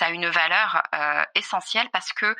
[0.00, 2.34] ça a une valeur euh, essentielle parce que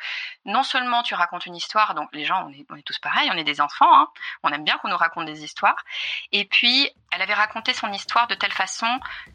[0.45, 3.43] non seulement tu racontes une histoire, donc les gens, on est, tous pareils, on est
[3.43, 4.07] des enfants, hein,
[4.41, 5.75] on aime bien qu'on nous raconte des histoires.
[6.31, 8.87] Et puis, elle avait raconté son histoire de telle façon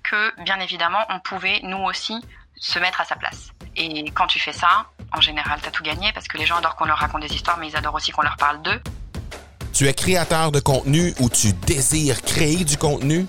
[0.03, 2.21] que, bien évidemment, on pouvait, nous aussi,
[2.57, 3.53] se mettre à sa place.
[3.77, 6.57] Et quand tu fais ça, en général, tu as tout gagné parce que les gens
[6.57, 8.83] adorent qu'on leur raconte des histoires, mais ils adorent aussi qu'on leur parle d'eux.
[9.73, 13.29] Tu es créateur de contenu ou tu désires créer du contenu?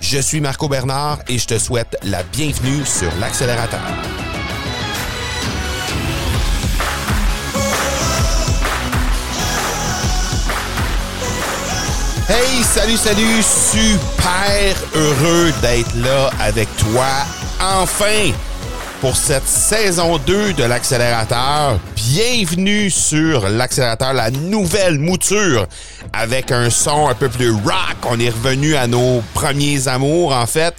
[0.00, 3.80] Je suis Marco Bernard et je te souhaite la bienvenue sur l'accélérateur.
[12.28, 17.06] Hey, salut, salut, super heureux d'être là avec toi.
[17.60, 18.32] Enfin,
[19.00, 21.78] pour cette saison 2 de l'accélérateur.
[21.94, 25.66] Bienvenue sur l'accélérateur, la nouvelle mouture
[26.12, 27.96] avec un son un peu plus rock.
[28.08, 30.74] On est revenu à nos premiers amours en fait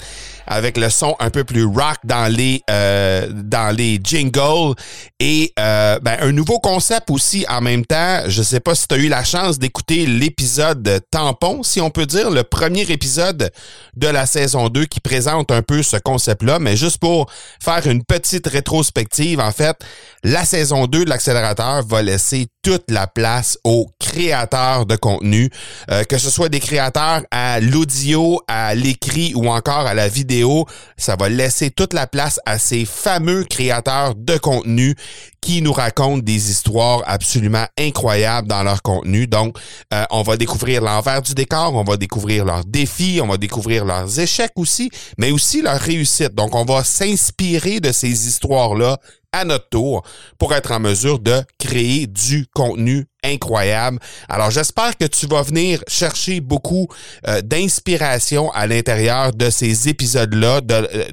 [0.50, 4.74] avec le son un peu plus rock dans les euh, dans les jingles
[5.20, 8.24] et euh, ben, un nouveau concept aussi en même temps.
[8.28, 12.06] Je sais pas si tu as eu la chance d'écouter l'épisode tampon, si on peut
[12.06, 13.52] dire, le premier épisode
[13.96, 17.32] de la saison 2 qui présente un peu ce concept-là, mais juste pour
[17.64, 19.78] faire une petite rétrospective, en fait,
[20.24, 25.50] la saison 2 de l'accélérateur va laisser toute la place aux créateurs de contenu,
[25.90, 30.68] euh, que ce soit des créateurs à l'audio, à l'écrit ou encore à la vidéo,
[30.96, 34.96] ça va laisser toute la place à ces fameux créateurs de contenu
[35.42, 39.28] qui nous racontent des histoires absolument incroyables dans leur contenu.
[39.28, 39.58] Donc,
[39.94, 43.86] euh, on va découvrir l'envers du décor, on va découvrir leurs défis, on va découvrir
[43.86, 46.36] leurs échecs aussi, mais aussi leurs réussites.
[46.36, 48.98] Donc, on va s'inspirer de ces histoires-là
[49.32, 50.04] à notre tour
[50.38, 54.00] pour être en mesure de créer du contenu incroyable.
[54.28, 56.88] Alors j'espère que tu vas venir chercher beaucoup
[57.28, 61.06] euh, d'inspiration à l'intérieur de ces épisodes-là, de euh,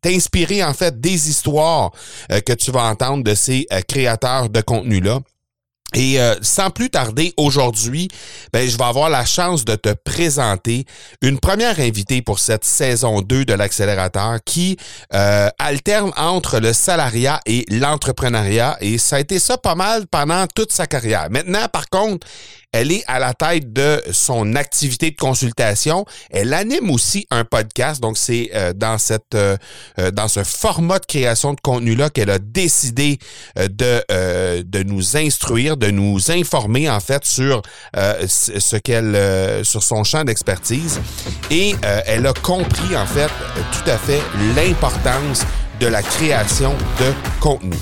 [0.00, 1.92] t'inspirer en fait des histoires
[2.30, 5.20] euh, que tu vas entendre de ces créateurs de contenu-là.
[5.94, 8.08] Et euh, sans plus tarder, aujourd'hui,
[8.52, 10.84] ben, je vais avoir la chance de te présenter
[11.22, 14.76] une première invitée pour cette saison 2 de l'accélérateur qui
[15.14, 18.76] euh, alterne entre le salariat et l'entrepreneuriat.
[18.82, 21.28] Et ça a été ça pas mal pendant toute sa carrière.
[21.30, 22.26] Maintenant, par contre,
[22.72, 26.04] elle est à la tête de son activité de consultation.
[26.30, 28.00] Elle anime aussi un podcast.
[28.02, 29.56] Donc, c'est euh, dans cette euh,
[29.98, 33.18] euh, dans ce format de création de contenu-là qu'elle a décidé
[33.56, 37.62] de, de nous instruire, de nous informer en fait sur
[37.94, 41.00] ce qu'elle sur son champ d'expertise.
[41.50, 41.74] Et
[42.06, 43.30] elle a compris en fait
[43.72, 44.20] tout à fait
[44.56, 45.44] l'importance
[45.80, 47.76] de la création de contenu.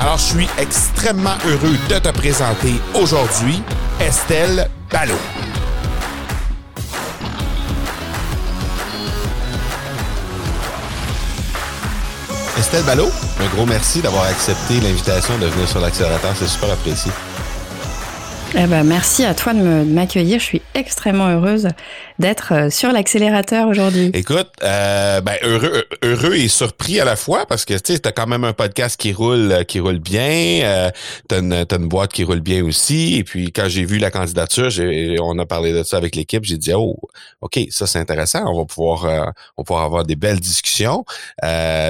[0.00, 3.62] Alors, je suis extrêmement heureux de te présenter aujourd'hui
[4.00, 5.14] Estelle Ballot.
[12.58, 13.10] Estelle Ballot,
[13.40, 16.34] un gros merci d'avoir accepté l'invitation de venir sur l'accélérateur.
[16.38, 17.12] C'est super apprécié.
[18.56, 20.38] Eh ben, merci à toi de m'accueillir.
[20.38, 21.68] Je suis extrêmement heureuse
[22.20, 24.10] d'être euh, sur l'accélérateur aujourd'hui.
[24.14, 28.12] Écoute, euh, ben heureux, heureux et surpris à la fois parce que tu sais, t'as
[28.12, 30.60] quand même un podcast qui roule, euh, qui roule bien.
[30.62, 30.90] Euh,
[31.26, 33.16] t'as une, une boîte qui roule bien aussi.
[33.16, 34.68] Et puis quand j'ai vu la candidature,
[35.20, 36.44] on a parlé de ça avec l'équipe.
[36.44, 36.96] J'ai dit oh,
[37.40, 38.44] ok, ça c'est intéressant.
[38.46, 39.24] On va pouvoir, euh,
[39.56, 41.04] on va pouvoir avoir des belles discussions.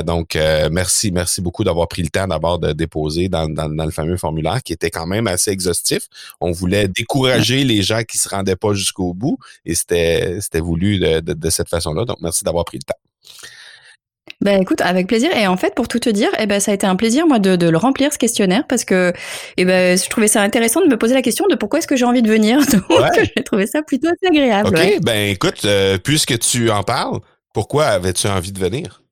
[0.04, 0.38] donc
[0.70, 4.16] merci, merci beaucoup d'avoir pris le temps d'abord de déposer dans, dans, dans, le fameux
[4.16, 6.08] formulaire qui était quand même assez exhaustif.
[6.54, 11.68] Voulait décourager les gens qui se rendaient pas jusqu'au bout et c'était voulu de, cette
[11.68, 12.04] façon-là.
[12.04, 12.98] Donc, merci d'avoir pris le temps.
[14.40, 15.34] Ben écoute, avec plaisir.
[15.36, 17.38] Et en fait, pour tout te dire, eh ben ça a été un plaisir moi
[17.38, 19.12] de, le remplir ce questionnaire parce que
[19.56, 21.96] eh ben je trouvais ça intéressant de me poser la question de pourquoi est-ce que
[21.96, 22.58] j'ai envie de venir.
[22.88, 24.68] Donc j'ai trouvé ça plutôt assez agréable.
[24.68, 27.20] Ok, ben écoute, euh, puisque tu en parles,
[27.52, 29.03] pourquoi avais-tu envie de venir?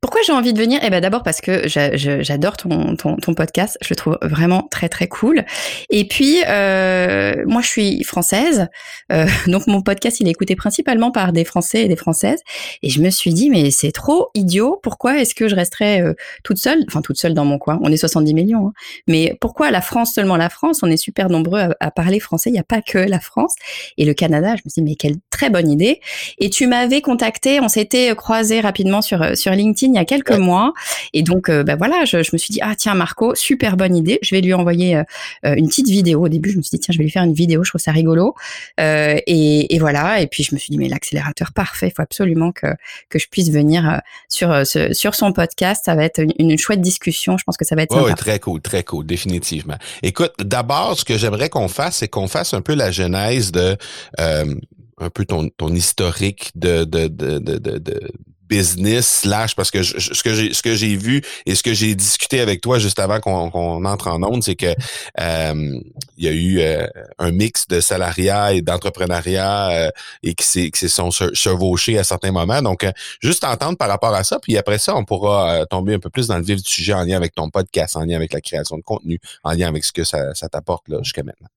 [0.00, 0.80] Pourquoi j'ai envie de venir?
[0.82, 5.08] Eh ben d'abord parce que j'adore ton, ton, podcast, je le trouve vraiment très très
[5.08, 5.44] cool.
[5.90, 8.68] Et puis euh, moi je suis française,
[9.10, 12.40] euh, donc mon podcast il est écouté principalement par des Français et des Françaises.
[12.82, 14.78] Et je me suis dit mais c'est trop idiot.
[14.82, 16.14] Pourquoi est-ce que je resterais euh,
[16.44, 18.72] toute seule, enfin toute seule dans mon coin On est 70 millions, hein.
[19.06, 20.80] mais pourquoi la France seulement la France?
[20.82, 22.50] On est super nombreux à, parler français.
[22.50, 23.54] Il n'y a pas que la France
[23.98, 24.54] et le Canada.
[24.56, 26.00] Je me suis dit mais quelle très bonne idée.
[26.38, 30.72] Et tu m'avais contacté, on s'était croisé rapidement sur sur il y a quelques mois.
[31.12, 34.18] Et donc, bah voilà, je, je, me suis dit, ah tiens, Marco, super bonne idée.
[34.22, 35.02] Je vais lui envoyer
[35.44, 36.24] une petite vidéo.
[36.24, 37.64] Au début, je me suis dit, tiens, je vais lui faire une vidéo.
[37.64, 38.34] Je trouve ça rigolo.
[38.78, 40.20] Et, et, voilà.
[40.20, 41.88] Et puis, je me suis dit, mais l'accélérateur parfait.
[41.88, 42.66] Il faut absolument que,
[43.08, 45.82] que je puisse venir sur, sur son podcast.
[45.84, 47.36] Ça va être une, une chouette discussion.
[47.38, 49.76] Je pense que ça va être Oui, très cool, très cool, définitivement.
[50.02, 53.76] Écoute, d'abord, ce que j'aimerais qu'on fasse, c'est qu'on fasse un peu la genèse de
[54.20, 54.54] euh,
[54.98, 58.12] un peu ton, ton historique de, de, de, de, de
[58.52, 61.94] business slash parce que ce que j'ai ce que j'ai vu et ce que j'ai
[61.94, 64.74] discuté avec toi juste avant qu'on entre en onde, c'est que
[65.20, 65.80] euh,
[66.18, 66.86] il y a eu euh,
[67.18, 69.90] un mix de salariat et d'entrepreneuriat euh,
[70.22, 72.60] et qui s'est qui se sont chevauchés à certains moments.
[72.60, 72.86] Donc
[73.20, 76.26] juste entendre par rapport à ça, puis après ça, on pourra tomber un peu plus
[76.26, 78.76] dans le vif du sujet en lien avec ton podcast, en lien avec la création
[78.76, 81.48] de contenu, en lien avec ce que ça, ça t'apporte là jusqu'à maintenant.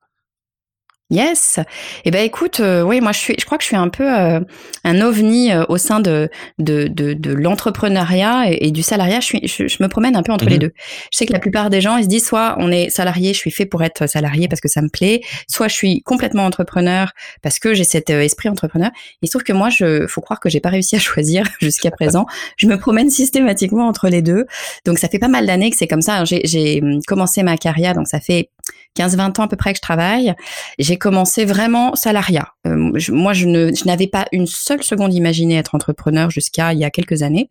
[1.11, 1.59] Yes.
[2.03, 4.11] Eh ben écoute, euh, oui, moi je suis, je crois que je suis un peu
[4.11, 4.39] euh,
[4.83, 9.19] un ovni euh, au sein de de, de, de l'entrepreneuriat et, du salariat.
[9.19, 10.61] Je, suis, je, me promène un peu entre les mhm.
[10.61, 10.71] deux.
[11.11, 13.37] Je sais que la plupart des gens ils se disent soit on est salarié, je
[13.37, 17.11] suis fait pour être salarié parce que ça me plaît, soit je suis complètement entrepreneur
[17.43, 18.89] parce que j'ai cet esprit entrepreneur.
[19.21, 21.91] Il se trouve que moi, je, faut croire que j'ai pas réussi à choisir jusqu'à
[21.91, 22.25] présent.
[22.57, 24.45] je me promène systématiquement entre les deux.
[24.85, 26.23] Donc ça fait pas mal d'années que c'est comme ça.
[26.25, 28.49] J'ai hum, commencé ma carrière, donc ça fait
[28.97, 30.33] 15-20 ans à peu près que je travaille.
[30.79, 32.53] J'ai commencé vraiment salariat.
[32.65, 33.47] Euh, moi, je,
[33.85, 37.49] n'avais pas une seule seconde imaginé être entrepreneur jusqu'à il y a quelques années.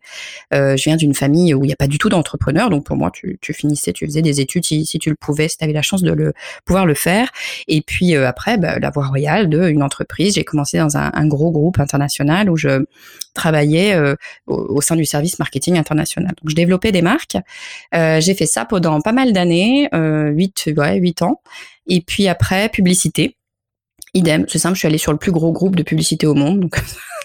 [0.53, 2.95] Euh, je viens d'une famille où il n'y a pas du tout d'entrepreneur, donc pour
[2.95, 5.81] moi, tu, finissais, tu faisais des études si, tu le pouvais, si tu avais la
[5.81, 6.33] chance de
[6.65, 7.29] pouvoir le faire.
[7.67, 10.35] Et puis euh, après, bah, la voie royale de une entreprise.
[10.35, 12.85] J'ai commencé dans un, gros groupe international où je
[13.33, 13.97] travaillais
[14.47, 16.33] au, sein du service marketing international.
[16.41, 17.37] Donc, je développais des marques.
[17.93, 21.41] J'ai fait ça pendant pas mal d'années, euh, 8, ouais, 8 ans.
[21.87, 23.37] Et puis après, publicité.
[24.13, 26.61] Idem, c'est simple, je suis allée sur le plus gros groupe de publicité au monde,
[26.61, 26.77] donc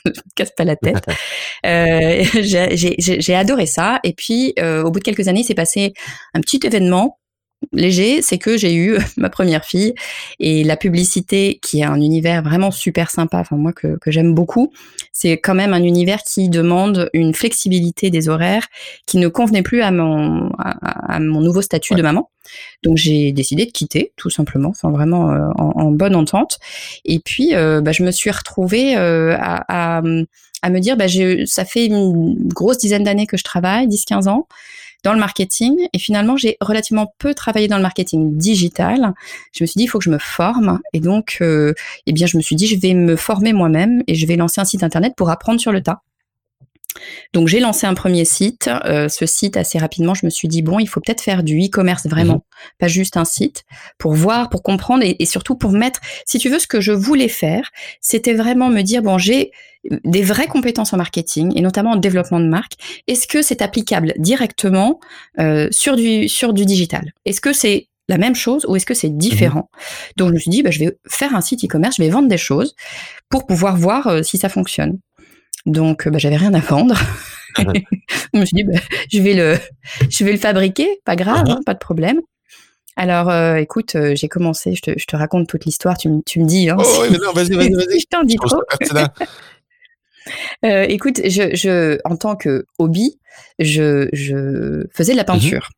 [0.05, 1.05] ne casse pas la tête.
[1.67, 4.01] Euh, j'ai adoré ça.
[4.03, 5.93] Et puis, euh, au bout de quelques années, c'est passé
[6.33, 7.20] un petit événement
[7.73, 9.95] léger, c'est que j'ai eu ma première fille
[10.39, 14.35] et la publicité qui est un univers vraiment super sympa, enfin moi que, que j'aime
[14.35, 14.73] beaucoup,
[15.13, 18.67] c'est quand même un univers qui demande une flexibilité des horaires
[19.07, 22.31] qui ne convenait plus à mon, à, mon nouveau statut de maman.
[22.83, 26.59] Donc j'ai décidé de quitter tout simplement, enfin vraiment euh, en, bonne entente.
[27.05, 30.03] Et puis euh, bah, je me suis retrouvée euh, à, à,
[30.63, 31.07] à, me dire, bah,
[31.45, 34.49] ça fait une grosse dizaine d'années que je travaille, 10-15 ans
[35.05, 35.89] dans le marketing.
[35.93, 39.15] Et finalement, j'ai relativement peu travaillé dans le marketing digital.
[39.53, 40.81] Je me suis dit, il faut que je me forme.
[40.93, 41.75] Et donc, euh,
[42.07, 44.61] eh bien, je me suis dit, je vais me former moi-même et je vais lancer
[44.61, 46.03] un site internet pour apprendre sur le tas.
[47.33, 48.69] Donc j'ai lancé un premier site.
[48.85, 51.59] Euh, ce site, assez rapidement, je me suis dit, bon, il faut peut-être faire du
[51.59, 52.41] e-commerce vraiment, mhm.
[52.79, 53.65] pas juste un site,
[53.99, 57.29] pour voir, pour comprendre et, surtout pour mettre, si tu veux, ce que je voulais
[57.29, 57.71] faire,
[58.01, 59.53] c'était vraiment me dire, bon, j'ai
[59.85, 62.75] des vraies compétences en marketing et notamment en développement de marque.
[63.07, 65.01] Est-ce que c'est applicable directement
[65.39, 67.13] euh, sur, du, sur du digital?
[67.25, 69.71] Est-ce que c'est la même chose ou est-ce que c'est différent?
[69.73, 70.13] Mhm.
[70.17, 72.29] Donc je me suis dit, bah, je vais faire un site e-commerce, je vais vendre
[72.29, 72.75] des choses
[73.29, 74.99] pour pouvoir voir euh, si ça fonctionne.
[75.67, 76.95] Donc, bah, j'avais rien à vendre.
[77.59, 78.79] je me suis dit, bah,
[79.13, 79.59] je vais le,
[80.09, 81.53] je vais le fabriquer, pas grave, uh-huh.
[81.53, 82.21] hein, pas de problème.
[82.97, 86.41] Alors, euh, écoute, euh, j'ai commencé, je te, je te, raconte toute l'histoire, tu, tu
[86.41, 86.69] me dis.
[86.69, 88.01] Hein, oh, oui, non, vas-y, vas-y, vas-y.
[88.01, 88.61] je t'en dis trop.
[90.65, 93.19] euh, écoute, je, je, en tant que hobby,
[93.59, 95.27] je, je faisais de la mm-hmm.
[95.27, 95.71] peinture.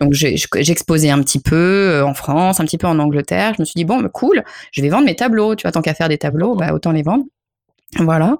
[0.00, 3.54] Donc j'exposais un petit peu euh, en France, un petit peu en Angleterre.
[3.56, 5.54] Je me suis dit bon, bah, cool, je vais vendre mes tableaux.
[5.54, 7.24] Tu vois, tant qu'à faire des tableaux, bah, autant les vendre.
[7.98, 8.38] Voilà.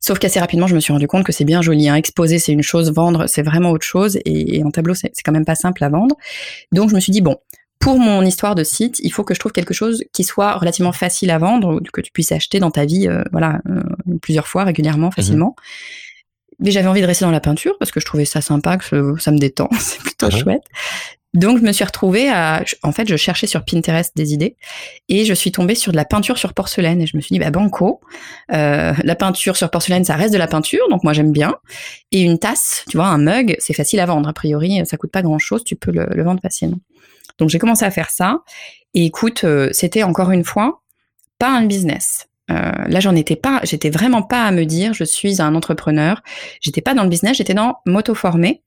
[0.00, 1.88] Sauf qu'assez rapidement, je me suis rendu compte que c'est bien joli.
[1.88, 1.94] Hein.
[1.94, 4.18] Exposer, c'est une chose, vendre, c'est vraiment autre chose.
[4.26, 6.16] Et, en tableau, c'est quand même pas simple à vendre.
[6.72, 7.36] Donc, je me suis dit, bon,
[7.80, 10.92] pour mon histoire de site, il faut que je trouve quelque chose qui soit relativement
[10.92, 13.80] facile à vendre, que tu puisses acheter dans ta vie, euh, voilà, euh,
[14.20, 15.12] plusieurs fois, régulièrement, mhm.
[15.12, 15.56] facilement.
[16.58, 19.18] Mais j'avais envie de rester dans la peinture parce que je trouvais ça sympa, que
[19.18, 20.32] ça me détend, c'est plutôt mhm.
[20.32, 20.64] chouette.
[21.32, 24.56] Donc je me suis retrouvée à, en fait, je cherchais sur Pinterest des idées
[25.08, 27.38] et je suis tombée sur de la peinture sur porcelaine et je me suis dit
[27.38, 28.00] bah banco,
[28.52, 31.54] euh, la peinture sur porcelaine ça reste de la peinture donc moi j'aime bien
[32.10, 35.12] et une tasse, tu vois, un mug, c'est facile à vendre a priori, ça coûte
[35.12, 36.78] pas grand chose, tu peux le, vendre facilement.
[37.40, 38.42] Donc j'ai commencé à faire ça
[38.94, 40.82] et écoute, euh, c'était encore une fois
[41.38, 42.28] pas un business.
[42.50, 46.22] Euh, là, j'en étais pas, j'étais vraiment pas à me dire je suis un entrepreneur.
[46.60, 48.62] J'étais pas dans le business, j'étais dans m'auto-former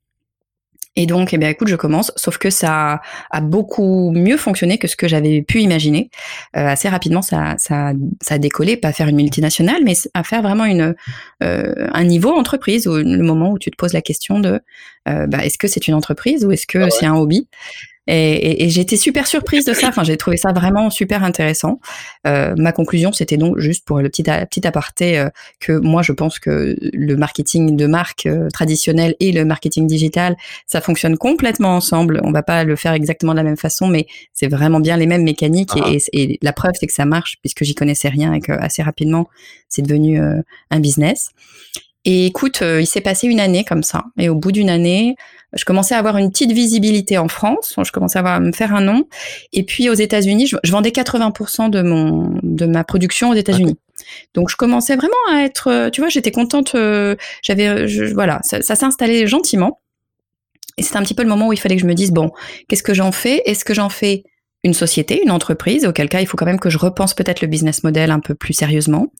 [0.95, 2.11] et donc, eh bien, écoute, je commence.
[2.15, 3.01] Sauf que ça
[3.31, 6.11] a beaucoup mieux fonctionné que ce que j'avais pu imaginer.
[6.55, 10.43] Euh, assez rapidement, ça, ça, ça a décollé, pas faire une multinationale, mais à faire
[10.43, 10.93] vraiment une,
[11.41, 14.61] euh, un niveau entreprise, au le moment où tu te poses la question de,
[15.05, 17.47] bah, est-ce que c'est une entreprise ou est-ce que ah c'est un hobby?
[18.07, 19.87] Et, et, j'étais super surprise de ça.
[19.87, 21.79] Enfin, j'ai trouvé ça vraiment super intéressant.
[22.27, 25.29] Euh, ma conclusion, c'était donc juste pour le petit, petit aparté euh,
[25.61, 30.35] que moi, je pense que le marketing de marque euh, traditionnel et le marketing digital,
[30.67, 32.19] ça fonctionne complètement ensemble.
[32.23, 35.07] On va pas le faire exactement de la même façon, mais c'est vraiment bien les
[35.07, 35.75] mêmes mécaniques.
[35.77, 36.09] Et, ah.
[36.11, 39.29] et, la preuve, c'est que ça marche puisque j'y connaissais rien et que assez rapidement,
[39.69, 40.41] c'est devenu euh,
[40.71, 41.31] un business.
[42.05, 44.03] Et écoute, il s'est passé une année comme ça.
[44.17, 45.15] Et au bout d'une année,
[45.55, 48.81] je commençais à avoir une petite visibilité en France, je commençais à, me faire un
[48.81, 49.07] nom.
[49.51, 53.77] Et puis aux États-Unis, je, vendais 80% de mon de ma production aux États-Unis.
[54.33, 56.75] Donc je commençais vraiment à être, tu vois, j'étais contente.
[56.75, 59.79] Euh, j'avais, voilà, ça, ça s'est installé gentiment.
[60.77, 62.31] Et c'était un petit peu le moment où il fallait que je me dise bon,
[62.67, 63.43] qu'est-ce que j'en fais?
[63.45, 64.23] Est-ce que j'en fais
[64.63, 67.47] une société, une entreprise, auquel cas il faut quand même que je repense peut-être le
[67.47, 69.11] business model un peu plus sérieusement?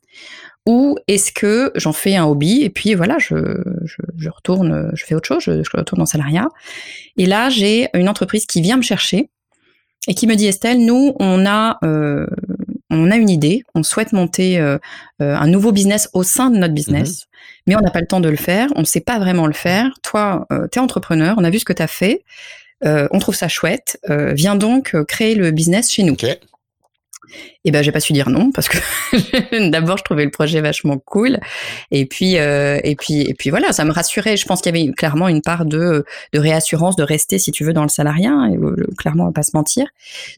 [0.66, 3.36] Ou est-ce que j'en fais un hobby et puis voilà, je,
[3.84, 6.48] je, je retourne, je fais autre chose, je, je, retourne en salariat.
[7.18, 9.30] Et là, j'ai une entreprise qui vient me chercher
[10.08, 12.28] et qui me dit Estelle, nous, on a, euh,
[12.90, 14.78] on a une idée, on souhaite monter euh,
[15.22, 17.64] euh un nouveau business au sein de notre business, mhm.
[17.68, 19.54] mais on n'a pas le temps de le faire, on ne sait pas vraiment le
[19.54, 19.92] faire.
[20.04, 22.24] Toi, euh, tu es entrepreneur, on a vu ce que tu as fait,
[22.86, 26.16] euh, on trouve ça chouette, viens donc créer le business chez nous.
[27.66, 30.98] Et ben j'ai pas su dire non parce que d'abord je trouvais le projet vachement
[30.98, 31.40] cool
[31.92, 34.38] et puis euh, et puis et puis voilà ça me rassurait.
[34.38, 37.64] Je pense qu'il y avait clairement une part de de réassurance de rester si tu
[37.64, 38.58] veux dans le salariat et
[38.98, 39.88] clairement on va pas se mentir.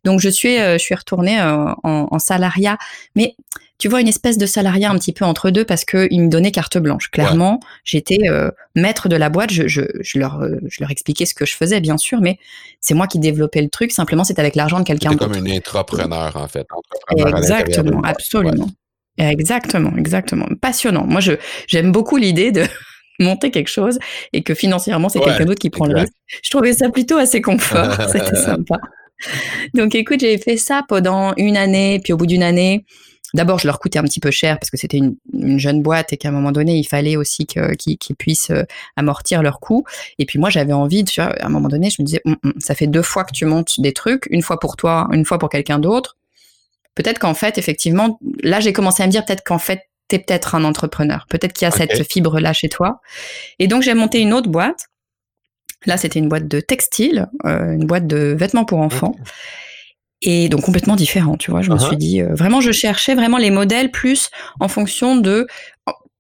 [0.04, 2.77] Donc je suis euh, je suis retournée euh, en, en salariat
[3.15, 3.36] mais
[3.77, 6.51] tu vois, une espèce de salariat un petit peu entre deux parce qu'ils me donnaient
[6.51, 7.12] carte blanche.
[7.12, 9.51] Clairement, j'étais euh, maître de la boîte.
[9.51, 12.39] Je, je, je, leur, euh, je leur expliquais ce que je faisais, bien sûr, mais
[12.79, 13.91] c'est moi qui développais le truc.
[13.91, 15.27] Simplement, c'est avec l'argent de quelqu'un d'autre.
[15.27, 16.65] comme une entrepreneur, en fait.
[17.17, 18.70] exactement, absolument.
[19.17, 20.48] Exactement, exactement.
[20.62, 21.05] Passionnant.
[21.05, 21.22] Moi,
[21.67, 22.63] j'aime beaucoup l'idée de
[23.20, 24.00] monter quelque chose
[24.34, 26.13] et que financièrement, c'est quelqu'un d'autre qui prend le risque.
[26.44, 27.98] Je trouvais ça plutôt assez confort.
[28.12, 28.77] C'était sympa.
[29.74, 32.86] Donc, écoute, j'ai fait ça pendant une année, puis au bout d'une année,
[33.34, 35.15] D'abord, je leur coûtais un petit peu cher parce que c'était une,
[35.60, 38.63] jeune boîte et qu'à un moment donné, il fallait aussi qu'ils puissent euh,
[38.96, 39.84] amortir leurs coûts.
[40.20, 42.38] Et puis moi, j'avais envie, tu vois, à un moment donné, je me disais, hum,
[42.44, 45.25] hum, ça fait deux fois que tu montes des trucs, une fois pour toi, une
[45.25, 46.17] fois pour quelqu'un d'autre.
[46.94, 50.20] Peut-être qu'en fait, effectivement, là, j'ai commencé à me dire peut-être qu'en fait, tu es
[50.20, 51.25] peut-être un entrepreneur.
[51.29, 53.01] Peut-être qu'il y a cette fibre-là chez toi.
[53.60, 54.88] Et donc, j'ai monté une autre boîte.
[55.86, 59.15] Là, c'était une boîte de textile, euh, une boîte de vêtements pour enfants
[60.25, 61.62] et donc complètement différent, tu vois.
[61.62, 61.88] Je me uh-huh.
[61.88, 64.29] suis dit, euh, vraiment, je cherchais vraiment les modèles plus
[64.60, 65.48] en fonction de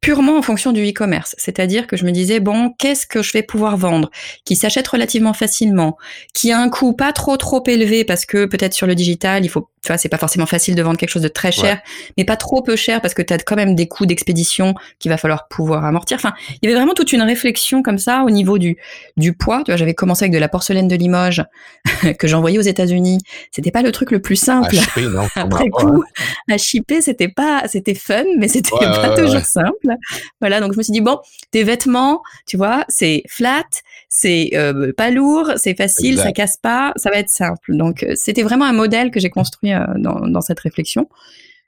[0.05, 1.33] purement en fonction du e-commerce.
[1.39, 4.11] C'est-à-dire que je me disais, bon, qu'est-ce que je vais pouvoir vendre
[4.43, 5.97] qui s'achète relativement facilement,
[6.31, 9.49] qui a un coût pas trop trop élevé parce que peut-être sur le digital, il
[9.49, 11.79] faut tu vois, c'est pas forcément facile de vendre quelque chose de très cher,
[12.17, 15.11] mais pas trop peu cher parce que tu as quand même des coûts d'expédition qu'il
[15.11, 16.17] va falloir pouvoir amortir.
[16.17, 18.77] Enfin, il y avait vraiment toute une réflexion comme ça au niveau du,
[19.15, 19.61] du poids.
[19.63, 21.43] Tu vois, j'avais commencé avec de la porcelaine de Limoges
[22.17, 23.19] que j'envoyais aux États-Unis.
[23.51, 24.75] C'était pas le truc le plus simple.
[24.75, 26.03] À shipper, non, Après coup,
[26.49, 29.94] à shipper, c'était pas, c'était fun, mais c'était pas toujours simple.
[30.41, 31.19] Voilà, donc je me suis dit bon,
[31.51, 33.63] tes vêtements, tu vois, c'est flat,
[34.09, 37.75] c'est euh, pas lourd, c'est facile, ça casse pas, ça va être simple.
[37.75, 41.09] Donc euh, c'était vraiment un modèle que j'ai construit euh, dans, cette réflexion.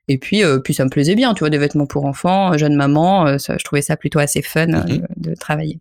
[0.07, 2.75] Et puis, euh, puis ça me plaisait bien, tu vois, des vêtements pour enfants, jeune
[2.75, 5.05] maman, je trouvais ça plutôt assez fun mhm.
[5.17, 5.79] de, travailler.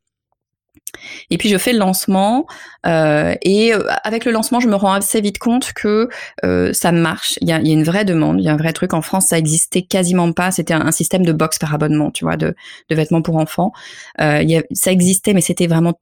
[1.30, 2.46] Et puis je fais le lancement
[2.84, 3.72] et
[4.04, 6.08] avec le lancement, je me rends assez vite compte que
[6.72, 7.38] ça marche.
[7.40, 8.94] Il y a, une vraie demande, il y a un vrai truc.
[8.94, 10.50] En France, ça existait quasiment pas.
[10.50, 12.54] C'était un, système de box par abonnement, tu vois, de,
[12.90, 13.72] vêtements pour enfants.
[14.18, 15.98] ça existait, mais c'était vraiment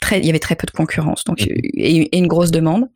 [0.00, 1.48] très, il y avait très peu de concurrence, donc mhm.
[1.74, 2.88] et, une grosse demande.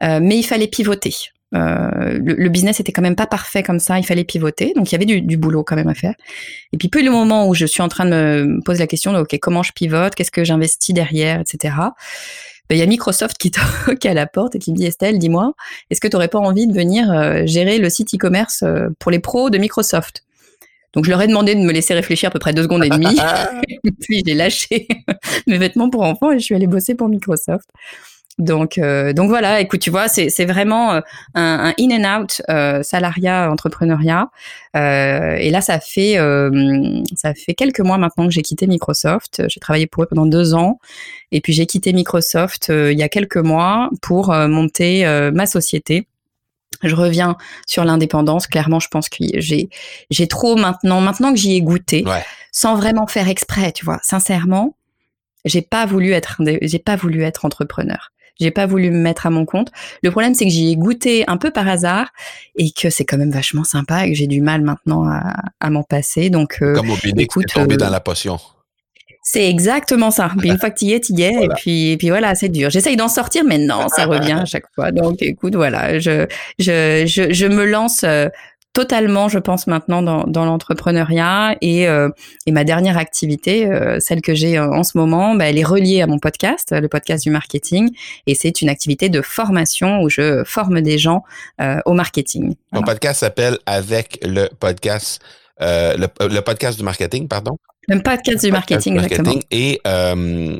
[0.00, 1.14] mais il fallait pivoter.
[1.54, 4.92] Euh, le, business était quand même pas parfait comme ça, il fallait pivoter, donc il
[4.92, 6.14] y avait du, boulot quand même à faire.
[6.72, 9.12] Et puis plus le moment où je suis en train de me poser la question,
[9.12, 11.74] de, ok, comment je pivote, qu'est-ce que j'investis derrière, etc.
[12.68, 13.50] Ben, il y a Microsoft qui
[13.86, 15.54] toque à la porte et qui me dit Estelle, dis-moi,
[15.90, 19.10] est-ce que tu n'aurais pas envie de venir euh, gérer le site e-commerce euh, pour
[19.10, 20.24] les pros de Microsoft?
[20.92, 22.88] Donc je leur ai demandé de me laisser réfléchir à peu près deux secondes et
[22.88, 23.18] demie.
[24.00, 24.88] puis j'ai lâché
[25.46, 27.68] mes vêtements pour enfants et je suis allée bosser pour Microsoft.
[28.38, 31.00] Donc, euh, donc voilà, écoute, tu vois, c'est vraiment euh,
[31.34, 34.28] un, un, in and out euh, salariat entrepreneuriat.
[34.76, 39.42] Euh, et là, ça fait euh, ça fait quelques mois maintenant que j'ai quitté Microsoft.
[39.48, 40.78] J'ai travaillé pour eux pendant deux ans,
[41.32, 46.06] et puis j'ai quitté Microsoft il y a quelques mois pour monter ma société.
[46.82, 48.46] Je reviens sur l'indépendance.
[48.46, 49.70] Clairement, je pense que j'ai
[50.10, 52.04] j'ai trop maintenant maintenant que j'y ai goûté,
[52.52, 53.98] sans vraiment faire exprès, tu vois.
[54.02, 54.76] Sincèrement,
[55.46, 58.12] j'ai pas voulu être j'ai pas voulu être entrepreneur.
[58.38, 59.70] J'ai pas voulu me mettre à mon compte.
[60.02, 62.12] Le problème, c'est que j'y ai goûté un peu par hasard
[62.54, 65.70] et que c'est quand même vachement sympa et que j'ai du mal maintenant à, à
[65.70, 66.30] m'en passer.
[66.30, 68.38] Donc, euh, comme au écoute, tombé dans euh, la potion.
[69.28, 70.30] C'est exactement ça.
[70.38, 71.44] Puis une fois que tu y es, tu y es.
[71.44, 72.70] Et, puis, et puis voilà, c'est dur.
[72.70, 74.92] J'essaye d'en sortir, mais non, ça revient à chaque fois.
[74.92, 76.26] Donc écoute, voilà, je,
[76.60, 78.28] je, je, je me lance euh,
[78.76, 81.56] totalement, je pense, maintenant dans, dans l'entrepreneuriat.
[81.62, 82.10] Et, euh,
[82.44, 86.02] et ma dernière activité, euh, celle que j'ai en ce moment, bah, elle est reliée
[86.02, 87.88] à mon podcast, le podcast du marketing.
[88.26, 91.22] Et c'est une activité de formation où je forme des gens
[91.86, 92.54] au marketing.
[92.72, 95.22] Mon podcast s'appelle Avec le podcast,
[95.58, 97.56] le, le podcast du marketing, pardon?
[98.04, 99.40] Pas de du marketing, exactement.
[99.50, 100.58] Et euh,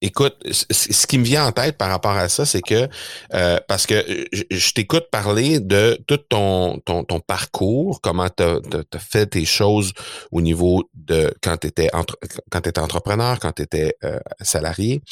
[0.00, 2.88] écoute, ce qui me vient en tête par rapport à ça, c'est que
[3.34, 8.98] euh, parce que je, t'écoute parler de tout ton, ton, ton parcours, comment tu as,
[8.98, 9.92] fait tes choses
[10.30, 12.16] au niveau de quand tu étais, entre,
[12.50, 15.02] quand étais entrepreneur, quand tu étais euh, salarié,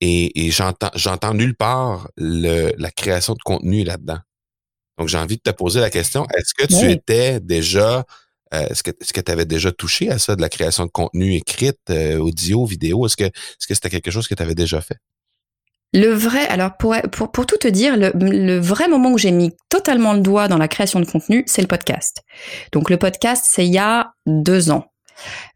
[0.00, 4.18] et, et j'entends j'entends nulle part le, la création de contenu là-dedans.
[4.98, 8.04] Donc j'ai envie de te poser la question, est-ce que tu étais déjà
[8.54, 10.90] euh, est-ce que est-ce que tu avais déjà touché à ça, de la création de
[10.90, 13.06] contenu écrite, euh, audio, vidéo?
[13.06, 14.98] Est-ce que est-ce que c'était quelque chose que tu avais déjà fait?
[15.92, 19.30] Le vrai, alors pour, pour, pour tout te dire, le, le vrai moment où j'ai
[19.30, 22.22] mis totalement le doigt dans la création de contenu, c'est le podcast.
[22.72, 24.90] Donc le podcast, c'est il y a deux ans.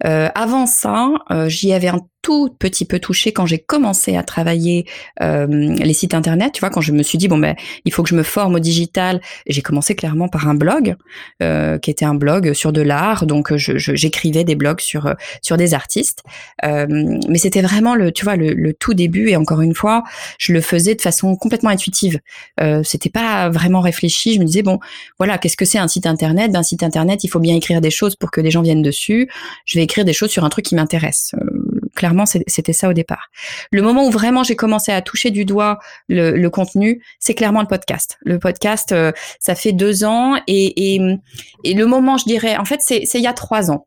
[0.07, 4.23] Euh, avant ça, euh, j'y avais un tout petit peu touché quand j'ai commencé à
[4.23, 4.87] travailler
[5.23, 6.53] euh, les sites internet.
[6.53, 8.57] Tu vois, quand je me suis dit bon ben il faut que je me forme
[8.57, 9.21] au digital.
[9.47, 10.97] J'ai commencé clairement par un blog
[11.43, 13.27] euh, qui était un blog sur de l'art.
[13.27, 16.23] Donc j'écrivais des blogs sur sur des artistes.
[16.65, 16.87] Euh,
[17.29, 20.05] mais c'était vraiment le tu vois le, le, tout début et encore une fois
[20.39, 22.21] je le faisais de façon complètement intuitive.
[22.61, 24.35] Euh, c'était pas vraiment réfléchi.
[24.35, 24.79] Je me disais bon
[25.19, 26.53] voilà qu'est-ce que c'est un site internet?
[26.53, 29.29] D'un site internet il faut bien écrire des choses pour que des gens viennent dessus.
[29.65, 31.35] Je vais écrire des choses sur un truc qui m'intéresse.
[32.01, 33.29] Clairement, c'était ça au départ.
[33.71, 37.67] Le moment où vraiment j'ai commencé à toucher du doigt le, contenu, c'est clairement le
[37.67, 38.17] podcast.
[38.23, 42.81] Le podcast, euh, ça fait deux ans et, et, le moment, je dirais, en fait,
[42.81, 43.87] c'est il y a trois ans.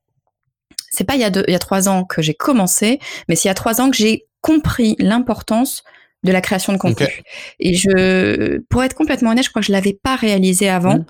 [0.91, 3.35] C'est pas il y a deux, il y a trois ans que j'ai commencé, mais
[3.35, 5.81] c'est il y a trois ans que j'ai compris l'importance
[6.23, 7.23] de la création de contenu.
[7.59, 11.05] Et je, pour être complètement honnête, je crois que je l'avais pas réalisé avant, mmh.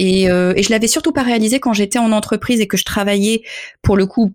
[0.00, 2.84] et, euh, et je l'avais surtout pas réalisé quand j'étais en entreprise et que je
[2.84, 3.44] travaillais
[3.80, 4.32] pour le coup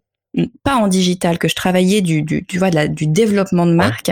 [0.63, 3.74] pas en digital, que je travaillais du, du, tu vois, de la, du développement de
[3.74, 4.12] marque.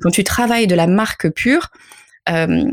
[0.00, 1.70] Quand tu travailles de la marque pure,
[2.28, 2.64] euh,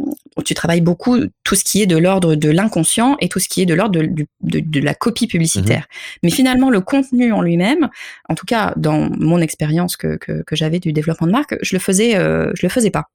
[0.46, 3.62] tu travailles beaucoup tout ce qui est de l'ordre de l'inconscient et tout ce qui
[3.62, 5.80] est de l'ordre de, de, de, la copie publicitaire.
[5.80, 6.20] Mhm.
[6.24, 7.90] Mais finalement, le contenu en lui-même,
[8.30, 11.76] en tout cas dans mon expérience que, que, que j'avais du développement de marque, je
[11.76, 13.10] le faisais, euh, je le faisais pas.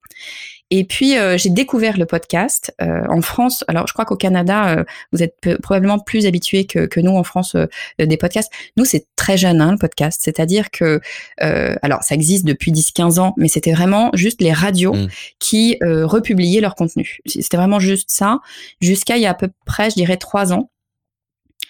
[0.70, 3.64] Et puis euh, j'ai découvert le podcast euh, en France.
[3.68, 7.22] Alors je crois qu'au Canada, euh, vous êtes probablement plus habitués que, que, nous en
[7.22, 7.56] France
[7.98, 8.50] des podcasts.
[8.76, 11.00] Nous c'est très jeune hein, le podcast, c'est-à-dire que
[11.38, 15.08] alors ça existe depuis 10-15 ans, mais c'était vraiment juste les radios mmh.
[15.38, 17.18] qui republiaient leur contenu.
[17.26, 18.38] C'était vraiment juste ça
[18.80, 20.70] jusqu'à il y a à peu près, je dirais, trois ans.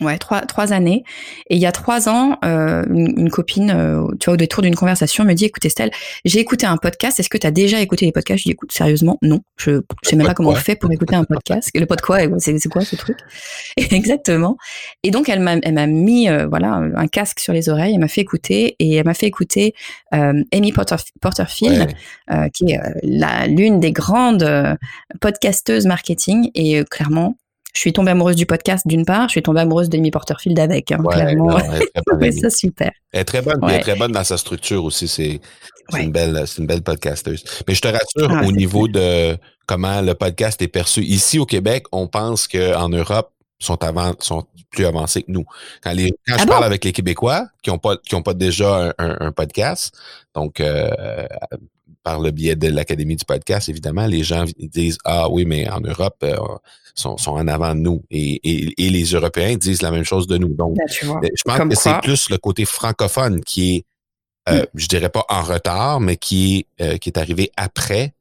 [0.00, 1.04] Ouais, trois, trois années.
[1.50, 4.74] Et il y a trois ans, euh, une, copine, euh, tu vois, au détour d'une
[4.74, 5.90] conversation, me dit, écoute Estelle,
[6.24, 7.20] j'ai écouté un podcast.
[7.20, 8.40] Est-ce que tu as déjà écouté les podcasts?
[8.40, 9.40] Je dis, écoute, sérieusement, non.
[9.56, 11.70] Je ne sais même pas comment on fait pour écouter un podcast.
[11.74, 12.18] Le pod quoi?
[12.38, 13.18] C'est quoi ce truc?
[13.76, 14.56] Exactement.
[15.04, 17.94] Et donc, elle m'a, mis, euh, voilà, un casque sur les oreilles.
[17.94, 19.74] Elle m'a fait écouter et elle m'a fait écouter
[20.10, 21.94] Amy Porterfield,
[22.52, 24.76] qui est l'une des grandes
[25.20, 26.50] podcasteuses marketing.
[26.54, 27.36] Et clairement,
[27.74, 30.92] je suis tombée amoureuse du podcast d'une part, je suis tombée amoureuse d'Amy Porterfield avec,
[30.92, 31.58] hein, clairement.
[32.20, 32.92] C'est ça super.
[33.12, 35.08] Elle est très bonne, elle est très bonne dans sa structure aussi.
[35.08, 35.40] C'est
[35.98, 37.44] une belle, c'est une belle podcasteuse.
[37.66, 41.02] Mais je te rassure ah, au niveau de comment le podcast est perçu.
[41.02, 45.44] Ici au Québec, on pense qu'en Europe, sont, avant, sont plus avancés que nous.
[45.82, 48.34] Quand, les, quand ah je parle avec les Québécois qui n'ont pas, qui ont pas
[48.34, 49.96] déjà un, un, podcast,
[50.34, 50.90] donc euh,
[52.04, 55.80] par le biais de l'Académie du podcast, évidemment, les gens disent Ah oui, mais en
[55.80, 56.36] Europe, euh,
[56.94, 58.04] sont, sont, en avant de nous.
[58.10, 60.54] Et, et, et, les Européens disent la même chose de nous.
[60.54, 63.84] Donc, ben, euh, je pense que c'est plus le côté francophone qui est,
[64.48, 64.66] euh, hmm.
[64.74, 68.14] je dirais pas en retard, mais qui est, euh, qui est arrivé après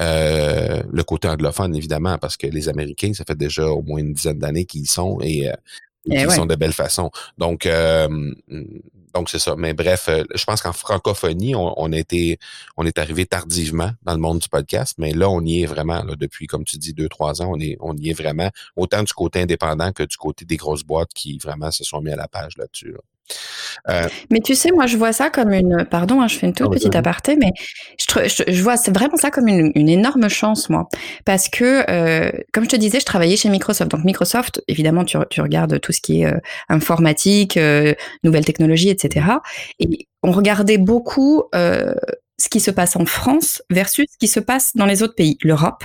[0.00, 4.12] euh, le côté anglophone, évidemment, parce que les Américains, ça fait déjà au moins une
[4.12, 5.52] dizaine d'années qu'ils y sont et, euh,
[6.10, 7.10] et eh sont de belle façon.
[7.38, 7.68] Donc,
[9.14, 9.54] donc c'est ça.
[9.56, 11.90] Mais bref, euh, je pense qu'en francophonie, on, on,
[12.76, 16.04] on est arrivé tardivement dans le monde du podcast, mais là, on y est vraiment
[16.04, 19.12] depuis, comme tu dis, deux, trois ans, on, est, on y est vraiment, autant du
[19.12, 22.28] côté indépendant que du côté des grosses boîtes qui vraiment se sont mis à la
[22.28, 22.88] page là-dessus.
[22.88, 23.13] là dessus
[23.88, 25.84] euh, mais tu sais, moi, je vois ça comme une.
[25.90, 27.52] Pardon, hein, je fais une toute petite aparté, mais
[27.98, 30.88] je, je, vois c'est vraiment ça comme une, une, énorme chance, moi,
[31.24, 33.90] parce que euh, comme je te disais, je travaillais chez Microsoft.
[33.90, 37.58] Donc Microsoft, évidemment, tu, tu regardes tout ce qui est euh, informatique,
[38.22, 39.26] nouvelles technologies, etc.
[39.80, 44.72] Et on regardait beaucoup ce qui se passe en France versus ce qui se passe
[44.74, 45.84] dans les autres pays, l'Europe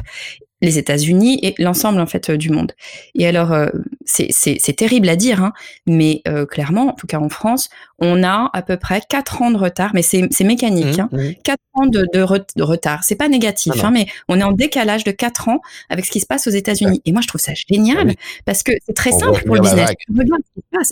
[0.62, 2.74] les États-Unis et l'ensemble en fait euh, du monde.
[3.15, 3.69] Et alors euh,
[4.06, 5.54] c'est terrible à dire, hein,
[5.86, 7.69] mais euh, clairement, en tout cas en France,
[8.02, 11.34] on a à peu près quatre ans de retard, mais c'est mécanique, mmh, hein, mmh.
[11.44, 13.04] quatre ans de, de, retard.
[13.04, 16.20] C'est pas négatif, hein, mais on est en décalage de quatre ans avec ce qui
[16.20, 17.02] se passe aux États-Unis.
[17.06, 19.92] Et moi, je trouve ça génial ah parce que c'est très simple pour le business.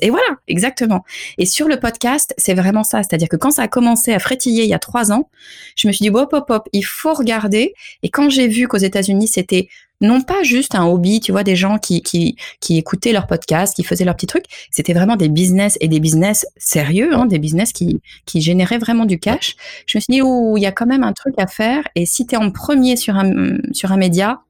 [0.02, 1.04] Et voilà, exactement.
[1.38, 3.04] Et sur le podcast, c'est vraiment ça.
[3.04, 5.30] C'est-à-dire que quand ça a commencé à frétiller il y a trois ans,
[5.76, 7.74] je me suis dit, hop, hop, hop, il faut regarder.
[8.04, 9.68] Et quand j'ai vu qu'aux États-Unis, c'était
[10.02, 13.76] non pas juste un hobby, tu vois, des gens qui, qui, qui écoutaient leurs podcasts,
[13.76, 17.40] qui faisaient leurs petits trucs, c'était vraiment des business et des business sérieux, hein, des
[17.40, 19.56] business qui, qui généraient vraiment du cash.
[19.86, 21.84] Je me suis dit, oh, il y a quand même un truc à faire.
[21.96, 24.42] Et si tu es en premier sur un, sur un média,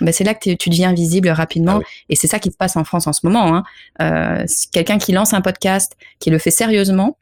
[0.00, 1.80] ben c'est là que tu deviens visible rapidement.
[1.82, 3.54] Ah et c'est ça qui se passe en France en ce moment.
[3.54, 3.62] Hein.
[4.00, 7.18] Euh, Quelqu'un qui lance un podcast, qui le fait sérieusement,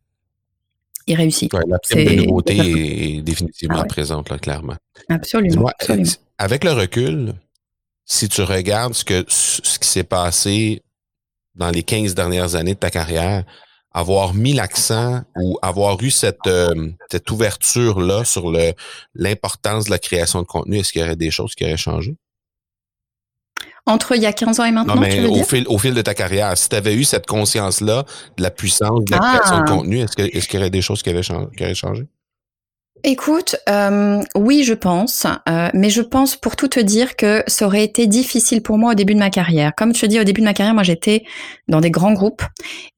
[1.06, 1.52] il réussit.
[1.52, 4.76] Ouais, la de nouveauté est, définitivement ah présente, là, clairement.
[5.08, 6.10] Absolument, absolument.
[6.38, 7.34] Avec le recul,
[8.10, 10.82] si tu regardes ce, que, ce qui s'est passé
[11.54, 13.44] dans les 15 dernières années de ta carrière,
[13.92, 18.72] avoir mis l'accent ou avoir eu cette, euh, cette ouverture-là sur le
[19.14, 22.16] l'importance de la création de contenu, est-ce qu'il y aurait des choses qui auraient changé?
[23.86, 25.46] Entre il y a 15 ans et maintenant, non, mais tu veux au, dire?
[25.46, 28.04] Fil, au fil de ta carrière, si tu avais eu cette conscience-là
[28.36, 29.70] de la puissance de la création de ah!
[29.70, 32.08] contenu, est-ce qu'il y aurait des choses qui, avaient qui auraient changé?
[33.02, 37.66] Écoute, euh, oui, je pense, euh, mais je pense pour tout te dire que ça
[37.66, 39.72] aurait été difficile pour moi au début de ma carrière.
[39.74, 41.24] Comme je te dis, au début de ma carrière, moi j'étais
[41.68, 42.42] dans des grands groupes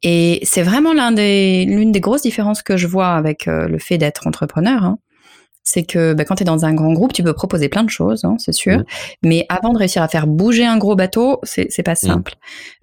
[0.02, 3.78] et c'est vraiment l'un des l'une des grosses différences que je vois avec euh, le
[3.78, 4.82] fait d'être entrepreneur.
[4.82, 4.98] Hein
[5.64, 7.90] c'est que bah, quand tu es dans un grand groupe, tu peux proposer plein de
[7.90, 8.78] choses, hein, c'est sûr.
[8.78, 8.84] Mmh.
[9.22, 11.96] Mais avant de réussir à faire bouger un gros bateau, c'est, pas mmh.
[11.96, 12.34] simple.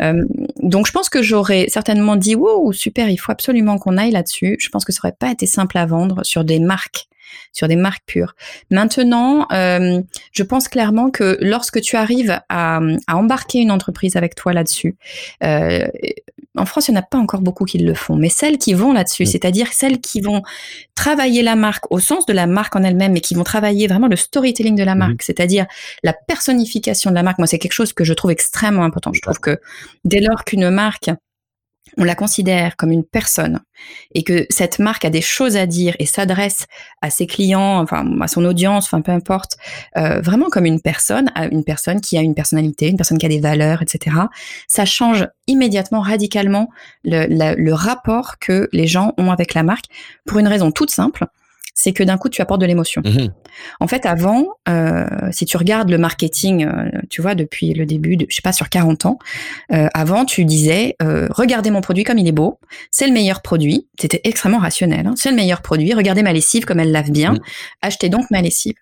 [0.02, 0.24] Euh,
[0.62, 4.58] donc je pense que j'aurais certainement dit, wow, super, il faut absolument qu'on aille là-dessus.
[4.60, 7.08] Je pense que ça aurait pas été simple à vendre sur des marques
[7.52, 8.36] sur des marques pures.
[8.72, 14.36] Maintenant, euh, je pense clairement que lorsque tu arrives à, à embarquer une entreprise avec
[14.36, 14.96] toi là-dessus,
[15.44, 15.88] euh,
[16.58, 18.74] en France, il n'y en a pas encore beaucoup qui le font, mais celles qui
[18.74, 20.42] vont là-dessus, c'est-à-dire celles qui vont
[20.96, 24.08] travailler la marque au sens de la marque en elle-même, mais qui vont travailler vraiment
[24.08, 25.00] le storytelling de la mhm.
[25.00, 25.68] marque, c'est-à-dire
[26.04, 27.38] la personnification de la marque.
[27.38, 29.12] Moi, c'est quelque chose que je trouve extrêmement important.
[29.14, 29.60] Je trouve que
[30.06, 31.12] dès lors qu'une marque
[31.97, 33.60] on la considère comme une personne
[34.13, 36.65] et que cette marque a des choses à dire et s'adresse
[37.02, 39.58] à ses clients, enfin à son audience, enfin peu importe,
[39.97, 43.30] euh, vraiment comme une personne, une personne qui a une personnalité, une personne qui a
[43.30, 44.15] des valeurs, etc.
[44.67, 46.69] Ça change immédiatement, radicalement
[47.04, 49.86] le, le rapport que les gens ont avec la marque
[50.25, 51.25] pour une raison toute simple,
[51.82, 53.02] c'est que d'un coup tu apportes de l'émotion.
[53.06, 53.32] Mhm.
[53.80, 58.18] En fait, avant, euh, si tu regardes le marketing, euh, tu vois, depuis le début,
[58.18, 59.18] de, je sais pas, sur 40 ans,
[59.72, 62.60] euh, avant tu disais, regardez mon produit comme il est beau,
[62.92, 65.13] c'est le meilleur produit, c'était extrêmement rationnel, hein.
[65.15, 67.39] c'est le meilleur produit, regardez ma lessive comme elle lave bien, mhm.
[67.82, 68.76] achetez donc ma lessive.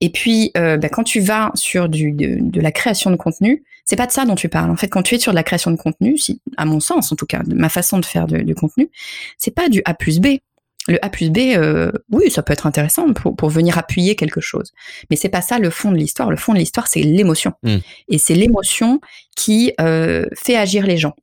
[0.00, 4.06] Et puis, bah, quand tu vas sur du, de, la création de contenu, c'est pas
[4.06, 4.70] de ça dont tu parles.
[4.70, 7.12] En fait, quand tu es sur de la création de contenu, si, à mon sens
[7.12, 8.90] en tout cas, de ma façon de faire du contenu,
[9.38, 10.38] c'est pas du A plus B
[10.86, 14.40] le A plus B, euh, oui, ça peut être intéressant pour, pour, venir appuyer quelque
[14.40, 14.72] chose.
[15.10, 16.30] Mais c'est pas ça le fond de l'histoire.
[16.30, 17.52] Le fond de l'histoire, c'est l'émotion.
[17.62, 17.78] Hmm.
[18.08, 19.00] Et c'est l'émotion
[19.36, 21.14] qui euh, fait agir les gens.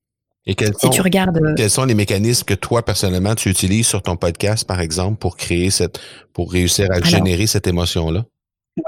[0.47, 1.37] Et quels, sont, tu regardes...
[1.37, 5.19] Euh, quels sont les mécanismes que toi, personnellement, tu utilises sur ton podcast, par exemple,
[5.19, 5.99] pour créer cette,
[6.33, 8.25] pour réussir à générer cette émotion-là?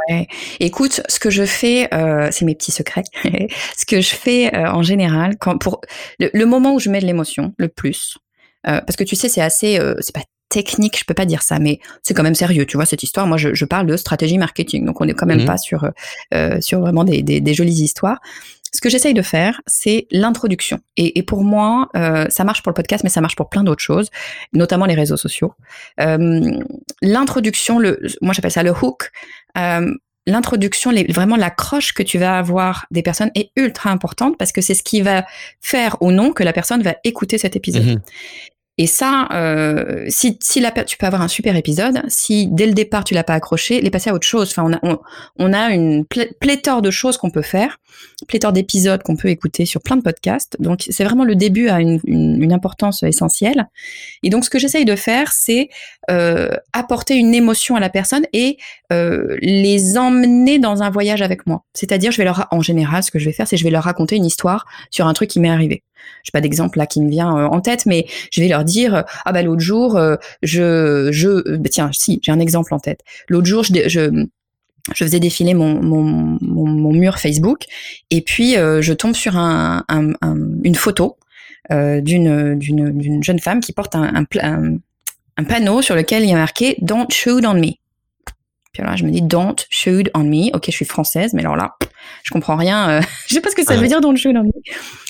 [0.10, 0.28] Ouais.
[0.60, 3.04] Écoute, ce que je fais, euh, c'est mes petits secrets.
[3.78, 5.82] ce que je fais en général, quand pour
[6.20, 8.18] le, le, moment où je mets de l'émotion, le plus,
[8.66, 11.58] euh, parce que tu sais, c'est assez, c'est pas technique, je peux pas dire ça,
[11.58, 13.26] mais c'est quand même sérieux, tu vois, cette histoire.
[13.26, 15.90] Moi, je, je parle de stratégie marketing, donc on est quand même mmh pas sur,
[16.34, 18.20] euh, sur vraiment des, des, des, jolies histoires.
[18.72, 20.80] Ce que j'essaye de faire, c'est l'introduction.
[20.96, 23.64] Et, et, pour moi, euh, ça marche pour le podcast, mais ça marche pour plein
[23.64, 24.10] d'autres choses,
[24.54, 25.54] notamment les réseaux sociaux.
[26.00, 26.60] Euh,
[27.02, 29.12] l'introduction, le, moi j'appelle ça le hook.
[30.26, 34.74] L'introduction, vraiment l'accroche que tu vas avoir des personnes est ultra importante parce que c'est
[34.74, 35.26] ce qui va
[35.60, 37.98] faire ou non que la personne va écouter cet épisode.
[37.98, 38.02] Mmh
[38.80, 42.74] et ça, euh, si, si la, tu peux avoir un super épisode, si dès le
[42.74, 44.50] départ tu l'as pas accroché, les passer à autre chose.
[44.50, 45.00] Enfin, on a,
[45.38, 47.78] on, a une pléthore de choses qu'on peut faire,
[48.28, 50.60] pléthore d'épisodes qu'on peut écouter sur plein de podcasts.
[50.60, 53.70] Donc, c'est vraiment le début à une, une, une, importance essentielle.
[54.24, 55.70] Et donc, ce que j'essaye de faire, c'est
[56.10, 58.58] euh, apporter une émotion à la personne et
[58.92, 61.64] euh, les emmener dans un voyage avec moi.
[61.76, 63.84] C'est-à-dire, je vais leur, en général, ce que je vais faire, c'est je vais leur
[63.84, 65.84] raconter une histoire sur un truc qui m'est arrivé
[66.24, 69.04] j'ai pas d'exemple là qui me vient euh, en tête, mais je vais leur dire
[69.26, 73.02] ah bah l'autre jour euh, je je bah, tiens si j'ai un exemple en tête.
[73.30, 74.26] L'autre jour je, je
[74.94, 77.64] je faisais défiler mon, mon, mon, mur Facebook
[78.10, 80.12] et puis euh, je tombe sur un, un,
[80.64, 81.18] une photo
[81.70, 84.26] d'une d'une jeune femme qui porte un,
[85.48, 87.83] panneau sur lequel il y a marqué Don't shoot on me.
[88.74, 90.54] Puis alors là, je me dis don't shoot on me.
[90.56, 91.76] Ok, je suis française, mais alors là,
[92.24, 92.90] je comprends rien.
[92.90, 94.52] Euh, je sais pas ce que ça veut dire don't shoot on me.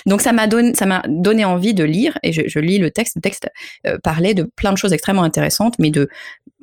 [0.05, 2.91] Donc ça m'a donné, ça m'a donné envie de lire et je, je, lis le
[2.91, 3.15] texte.
[3.15, 3.49] Le texte
[3.87, 6.09] euh, parlait de plein de choses extrêmement intéressantes, mais de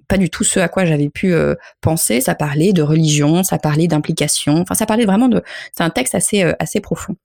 [0.08, 2.20] pas du tout ce à quoi j'avais pu euh, penser.
[2.20, 4.58] Ça parlait de religion, ça parlait d'implication.
[4.58, 5.42] Enfin, ça parlait vraiment de.
[5.72, 7.16] C'est un texte assez assez profond.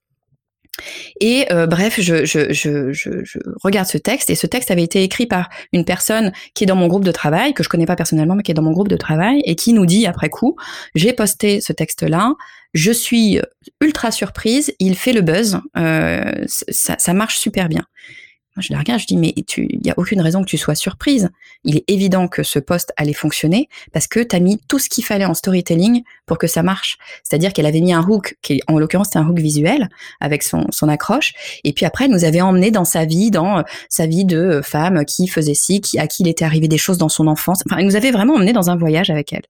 [1.20, 5.02] Et euh, bref, je, je, je, je, regarde ce texte et ce texte avait été
[5.02, 7.96] écrit par une personne qui est dans mon groupe de travail, que je connais pas
[7.96, 10.56] personnellement, mais qui est dans mon groupe de travail et qui nous dit après coup,
[10.94, 12.34] j'ai posté ce texte-là,
[12.74, 13.40] je suis
[13.80, 17.84] ultra surprise, il fait le buzz, euh, ça, ça marche super bien
[18.58, 21.30] je la regarde, je dis mais il n'y a aucune raison que tu sois surprise.
[21.64, 24.88] Il est évident que ce poste allait fonctionner parce que tu as mis tout ce
[24.88, 26.98] qu'il fallait en storytelling pour que ça marche.
[27.22, 29.88] C'est-à-dire qu'elle avait mis un hook qui en l'occurrence c'était un hook visuel
[30.20, 33.58] avec son, son accroche et puis après elle nous avait emmené dans sa vie dans
[33.58, 36.68] euh, sa vie de euh, femme qui faisait ci, qui à qui il était arrivé
[36.68, 37.60] des choses dans son enfance.
[37.66, 39.44] Enfin, elle nous avait vraiment emmené dans un voyage avec elle.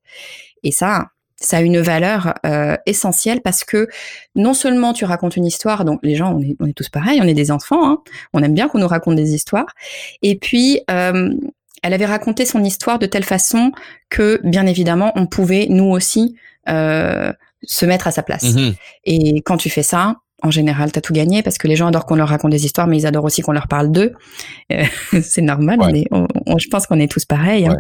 [0.63, 3.89] Et ça, ça a une valeur euh, essentielle parce que
[4.35, 7.21] non seulement tu racontes une histoire, donc les gens, on est, on est tous pareils,
[7.23, 9.67] on est des enfants, hein, on aime bien qu'on nous raconte des histoires,
[10.23, 11.35] et puis euh,
[11.83, 13.73] elle avait raconté son histoire de telle façon
[14.09, 16.37] que, bien évidemment, on pouvait nous aussi
[16.69, 18.45] euh, se mettre à sa place.
[18.45, 18.75] Mm-hmm.
[19.05, 22.05] Et quand tu fais ça, en général, t'as tout gagné parce que les gens adorent
[22.05, 24.13] qu'on leur raconte des histoires, mais ils adorent aussi qu'on leur parle d'eux.
[24.71, 24.85] Euh,
[25.23, 25.79] c'est normal,
[26.11, 27.67] on je pense qu'on est tous pareils.
[27.67, 27.79] Hein.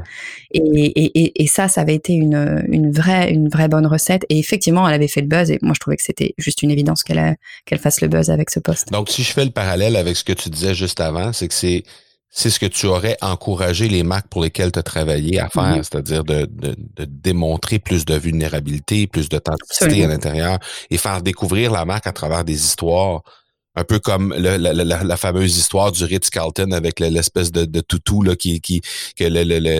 [0.53, 4.25] Et, et, et, ça, ça avait été une, une, vraie, une vraie bonne recette.
[4.31, 5.51] Et effectivement, elle avait fait le buzz.
[5.51, 8.51] Et moi, je trouvais que c'était juste une évidence qu'elle qu'elle fasse le buzz avec
[8.51, 8.90] ce poste.
[8.90, 11.55] Donc, si je fais le parallèle avec ce que tu disais juste avant, c'est que
[11.55, 11.85] c'est
[12.30, 15.76] c'est ce que tu aurais encouragé les marques pour lesquelles tu as travaillé à faire,
[15.76, 20.58] c'est-à-dire de, de, de, démontrer plus de vulnérabilité, plus d'authenticité à l'intérieur
[20.90, 23.22] et faire découvrir la marque à travers des histoires
[23.76, 28.22] un peu comme la, la, la, fameuse histoire du Ritz-Carlton avec l'espèce de, de, toutou
[28.22, 28.80] là, qui, qui,
[29.16, 29.24] que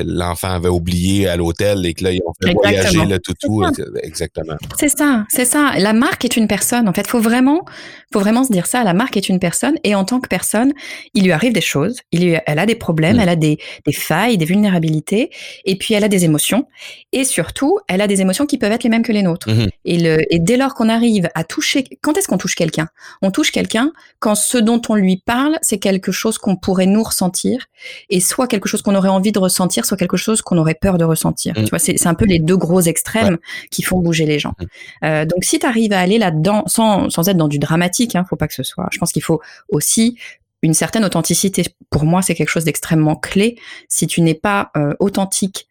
[0.05, 3.65] l'enfant avait oublié à l'hôtel et que là, ils ont fait voyager le toutou.
[4.03, 4.57] Exactement.
[4.79, 5.73] C'est ça, c'est ça.
[5.79, 6.89] La marque est une personne.
[6.89, 7.65] En fait, faut vraiment,
[8.13, 8.85] faut vraiment se dire ça.
[8.85, 10.75] La marque est une personne et en tant que personne,
[11.15, 12.01] il lui arrive des choses.
[12.13, 13.21] Il lui, elle a des problèmes, mm.
[13.21, 15.31] elle a des, des failles, des vulnérabilités
[15.65, 16.67] et puis elle a des émotions.
[17.13, 19.49] Et surtout, elle a des émotions qui peuvent être les mêmes que les nôtres.
[19.49, 19.69] Mm-hmm.
[19.87, 22.89] Et, le, et dès lors qu'on arrive à toucher, quand est-ce qu'on touche quelqu'un?
[23.23, 23.86] On touche quelqu'un
[24.19, 27.67] quand ce dont on lui parle, c'est quelque chose qu'on pourrait nous ressentir,
[28.11, 30.99] et soit quelque chose qu'on aurait envie de ressentir, soit quelque chose qu'on aurait peur
[30.99, 31.53] de ressentir.
[31.57, 31.65] Mm.
[31.65, 33.39] Tu vois, c'est un peu les deux gros extrêmes
[33.71, 34.55] qui font bouger les gens.
[34.59, 34.65] Mm.
[35.05, 38.25] Euh, donc si tu arrives à aller là-dedans sans, sans être dans du dramatique, hein,
[38.29, 38.89] faut pas que ce soit.
[38.93, 40.17] Je pense qu'il faut aussi
[40.63, 41.65] une certaine authenticité.
[41.91, 43.59] Pour moi, c'est quelque chose d'extrêmement clé.
[43.89, 45.69] Si tu n'es pas euh, authentique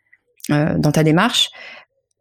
[0.52, 1.50] euh, dans ta démarche,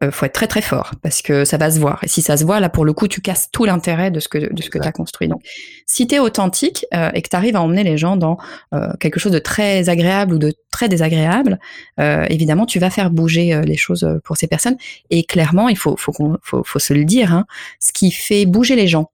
[0.04, 2.02] euh, faut être très très fort parce que ça va se voir.
[2.02, 4.28] Et si ça se voit, là pour le coup, tu casses tout l'intérêt de ce
[4.28, 5.28] que de ce que tu as construit.
[5.28, 5.42] Donc,
[5.86, 8.38] si tu es authentique euh, et que tu arrives à emmener les gens dans
[8.72, 11.58] euh, quelque chose de très agréable ou de très désagréable,
[11.98, 14.76] évidemment, tu vas faire bouger les choses pour ces personnes.
[15.10, 16.12] Et clairement, il faut faut,
[16.42, 17.46] faut, faut se le dire, hein,
[17.78, 19.10] ce qui fait bouger les gens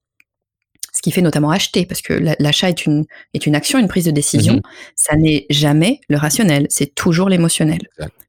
[0.91, 4.05] ce qui fait notamment acheter, parce que l'achat est une, est une action, une prise
[4.05, 4.55] de décision.
[4.55, 4.61] Mhm.
[4.95, 7.79] Ça n'est jamais le rationnel, c'est toujours l'émotionnel.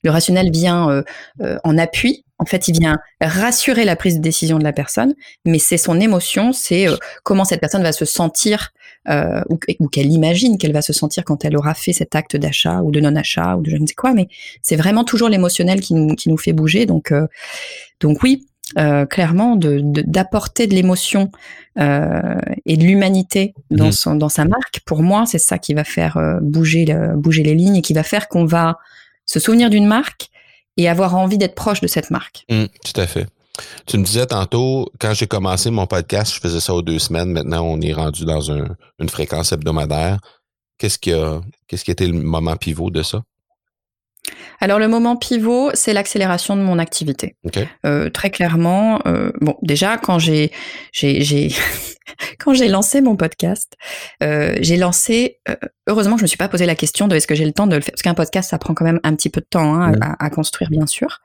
[0.03, 1.03] Le rationnel vient euh,
[1.43, 2.25] euh, en appui.
[2.43, 6.01] En fait, il vient rassurer la prise de décision de la personne, mais c'est son
[6.01, 8.73] émotion, c'est euh, comment cette personne va se sentir
[9.51, 12.83] ou, ou qu'elle imagine qu'elle va se sentir quand elle aura fait cet acte d'achat
[12.83, 14.15] ou de non-achat ou de je ne sais quoi.
[14.15, 14.29] Mais
[14.63, 16.87] c'est vraiment toujours l'émotionnel qui nous, qui nous fait bouger.
[16.87, 17.13] Donc,
[17.99, 18.47] donc oui,
[18.79, 21.31] euh, clairement d'apporter de, l'émotion
[21.79, 24.81] euh, et de l'humanité dans son dans sa marque.
[24.87, 28.03] Pour moi, c'est ça qui va faire euh, bouger bouger les lignes et qui va
[28.03, 28.79] faire qu'on va
[29.27, 30.31] se souvenir d'une marque
[30.77, 32.45] et avoir envie d'être proche de cette marque.
[32.51, 33.27] Mmh, tout à fait.
[33.87, 37.33] Tu me disais tantôt, quand j'ai commencé mon podcast, je faisais ça aux deux semaines.
[37.33, 40.19] Maintenant, on est rendu dans une fréquence hebdomadaire.
[40.79, 43.23] Qu'est-ce qui a, qu'est-ce qui été le moment pivot de ça?
[44.61, 47.35] Alors le moment pivot, c'est l'accélération de mon activité.
[47.85, 50.53] Euh, très clairement, euh, bon déjà quand j'ai
[50.93, 51.49] j'ai
[52.39, 53.77] quand j'ai lancé mon podcast,
[54.23, 55.41] euh, j'ai lancé.
[55.89, 57.67] heureusement que je me suis pas posé la question de est-ce que j'ai le temps
[57.67, 59.75] de le faire parce qu'un podcast ça prend quand même un petit peu de temps
[59.75, 61.21] hein, à, construire bien sûr.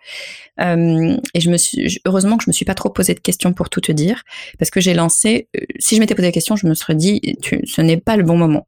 [0.59, 3.69] et je me suis heureusement que je me suis pas trop posé de questions pour
[3.69, 4.23] tout te dire
[4.57, 5.49] parce que j'ai lancé.
[5.77, 8.37] si je m'étais posé la question, je me serais dit ce n'est pas le bon
[8.37, 8.67] moment.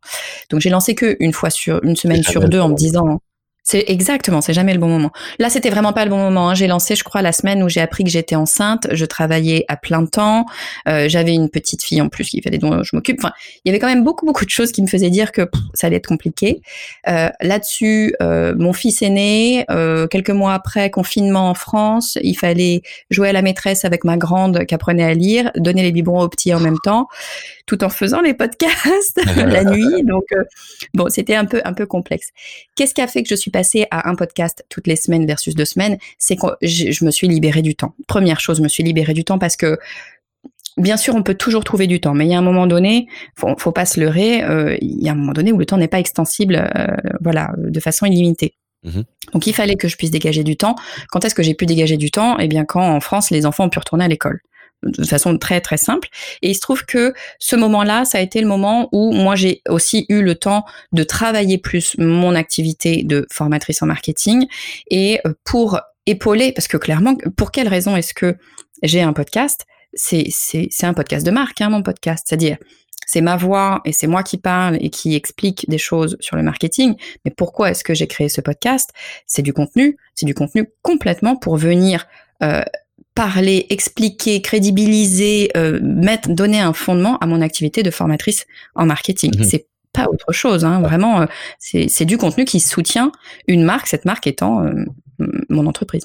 [0.52, 3.20] Donc j'ai lancé que une fois sur une semaine sur deux en me disant
[3.69, 5.12] c'est exactement, c'est jamais le bon moment.
[5.38, 6.49] Là, c'était vraiment pas le bon moment.
[6.49, 6.55] Hein.
[6.55, 8.88] J'ai lancé, je crois, la semaine où j'ai appris que j'étais enceinte.
[8.91, 10.47] Je travaillais à plein temps.
[10.88, 13.19] Euh, J'avais une petite fille en plus qui fallait dont je m'occupe.
[13.19, 13.32] Enfin,
[13.63, 15.86] il y avait quand même beaucoup beaucoup de choses qui me faisaient dire que ça
[15.86, 16.63] allait être compliqué.
[17.08, 19.65] Euh, Là-dessus, euh, mon fils est né.
[19.69, 22.17] Euh, quelques mois après, confinement en France.
[22.23, 25.91] Il fallait jouer à la maîtresse avec ma grande qui apprenait à lire, donner les
[25.91, 27.08] biberons aux petits en même temps
[27.69, 30.03] tout en faisant les podcasts la nuit.
[30.03, 30.25] Donc
[30.95, 32.29] bon, c'était un peu un peu complexe.
[32.75, 35.53] Qu'est-ce qui a fait que je suis passée à un podcast toutes les semaines versus
[35.53, 35.99] deux semaines?
[36.17, 37.93] C'est que je, je me suis libérée du temps.
[38.08, 39.77] Première chose, je me suis libérée du temps parce que
[40.77, 43.08] bien sûr, on peut toujours trouver du temps, mais il y a un moment donné,
[43.36, 44.43] faut, faut pas se leurrer.
[44.43, 46.88] Euh, il y a un moment donné où le temps n'est pas extensible, euh,
[47.21, 48.55] voilà, de façon illimitée.
[48.84, 49.03] Mhm.
[49.34, 50.75] Donc, il fallait que je puisse dégager du temps.
[51.10, 52.39] Quand est-ce que j'ai pu dégager du temps?
[52.39, 54.39] Eh bien, quand en France, les enfants ont pu retourner à l'école
[54.84, 56.10] de façon très très simple.
[56.42, 59.62] Et il se trouve que ce moment-là, ça a été le moment où moi j'ai
[59.68, 64.48] aussi eu le temps de travailler plus mon activité de formatrice en marketing
[64.89, 68.36] et euh, pour épauler, parce que clairement, pour quelle raison est-ce que
[68.84, 69.65] j'ai un podcast?
[69.94, 72.26] C'est un podcast de marque, hein, mon podcast.
[72.28, 72.58] C'est-à-dire,
[73.08, 76.44] c'est ma voix et c'est moi qui parle et qui explique des choses sur le
[76.44, 76.96] marketing.
[77.26, 78.92] Mais pourquoi est-ce que j'ai créé ce podcast?
[79.26, 82.08] C'est du contenu, c'est du contenu complètement pour venir
[82.44, 82.63] euh,
[83.19, 89.38] parler, expliquer, crédibiliser, euh, mettre, donner un fondement à mon activité de formatrice en marketing.
[89.38, 91.21] Mmh c'est pas autre chose, hein, vraiment.
[91.21, 91.25] Euh,
[91.60, 93.12] c'est du contenu qui soutient
[93.47, 94.63] une marque, cette marque étant
[95.49, 96.03] mon entreprise.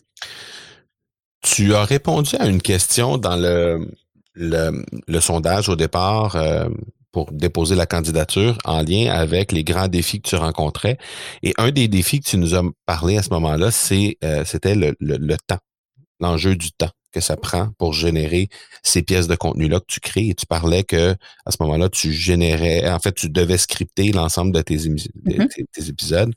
[1.43, 3.87] Tu as répondu à une question dans le,
[4.35, 6.69] le, sondage au départ euh,
[7.13, 10.99] pour déposer la candidature en lien avec les grands défis que tu rencontrais.
[11.43, 14.75] Et un des défis que tu nous as parlé à ce moment-là, c'est euh, c'était
[14.75, 15.61] le, le, temps,
[16.19, 18.49] l'enjeu du temps que ça prend pour générer
[18.83, 20.29] ces pièces de contenu-là que tu crées.
[20.29, 21.15] Et tu parlais que
[21.47, 25.49] à ce moment-là, tu générais, en fait, tu devais scripter l'ensemble de tes, mm-hmm.
[25.73, 26.33] tes épisodes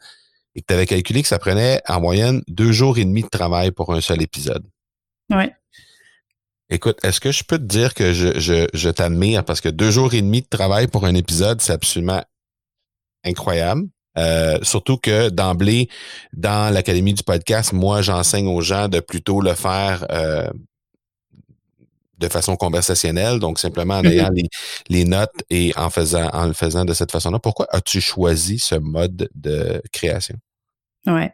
[0.55, 3.27] et que tu avais calculé que ça prenait en moyenne deux jours et demi de
[3.27, 4.65] travail pour un seul épisode.
[5.31, 5.53] Ouais.
[6.69, 9.45] Écoute, est-ce que je peux te dire que je, je, je t'admire?
[9.45, 12.23] Parce que deux jours et demi de travail pour un épisode, c'est absolument
[13.23, 13.87] incroyable.
[14.17, 15.89] Euh, surtout que d'emblée,
[16.33, 20.49] dans l'Académie du podcast, moi, j'enseigne aux gens de plutôt le faire euh,
[22.17, 24.11] de façon conversationnelle, donc simplement en mm-hmm.
[24.11, 24.49] ayant les,
[24.89, 27.39] les, notes et en faisant en le faisant de cette façon-là.
[27.39, 30.35] Pourquoi as-tu choisi ce mode de création?
[31.07, 31.33] Ouais.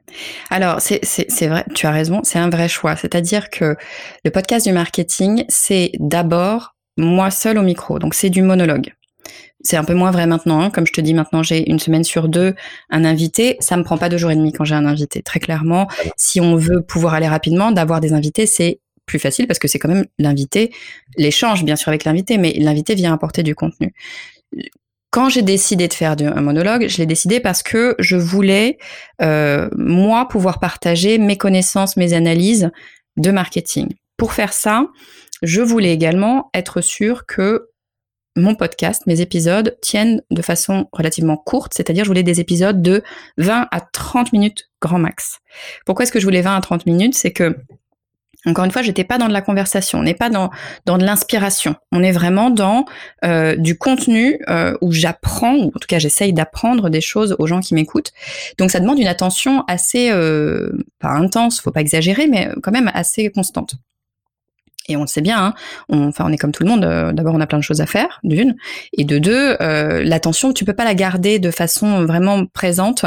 [0.52, 2.96] Alors, c'est vrai, tu as raison, c'est un vrai choix.
[2.96, 3.76] C'est-à-dire que
[4.24, 7.98] le podcast du marketing, c'est d'abord moi seul au micro.
[7.98, 8.93] Donc, c'est du monologue.
[9.63, 10.62] C'est un peu moins vrai maintenant.
[10.62, 10.69] Hein.
[10.69, 12.54] Comme je te dis, maintenant, j'ai une semaine sur deux
[12.89, 13.58] un invité.
[13.60, 15.21] Ça me prend pas deux jours et demi quand j'ai un invité.
[15.21, 19.60] Très clairement, si on veut pouvoir aller rapidement, d'avoir des invités, c'est plus facile parce
[19.60, 20.71] que c'est quand même l'invité,
[21.17, 23.93] l'échange bien sûr avec l'invité, mais l'invité vient apporter du contenu
[25.13, 28.80] quand j'ai décidé de faire un monologue, je l'ai décidé parce que je voulais,
[29.21, 32.71] euh, moi, pouvoir partager mes connaissances, mes analyses
[33.17, 33.89] de marketing.
[34.17, 34.88] Pour faire ça,
[35.43, 37.67] je voulais également être sûr que
[38.36, 43.04] mon podcast, mes épisodes tiennent de façon relativement courte, c'est-à-dire je voulais des épisodes de
[43.38, 45.39] 20 à 30 minutes grand max.
[45.86, 47.15] Pourquoi est-ce que je voulais 20 à 30 minutes?
[47.15, 47.56] C'est que
[48.46, 50.50] encore une fois, j'étais pas dans de la conversation, on n'est pas dans
[50.86, 51.76] dans de l'inspiration.
[51.93, 52.86] On est vraiment dans
[53.24, 57.48] euh, du contenu euh, où j'apprends, ou en tout cas j'essaye d'apprendre des choses aux
[57.48, 58.12] gens qui m'écoutent.
[58.58, 62.91] Donc ça demande une attention assez euh, pas intense, faut pas exagérer, mais quand même
[62.93, 63.76] assez constante.
[64.89, 65.54] Et on le sait bien, hein,
[65.89, 66.84] on, enfin on est comme tout le monde.
[66.84, 68.56] Euh, d'abord, on a plein de choses à faire, d'une,
[68.91, 73.06] et de deux, euh, l'attention, tu peux pas la garder de façon vraiment présente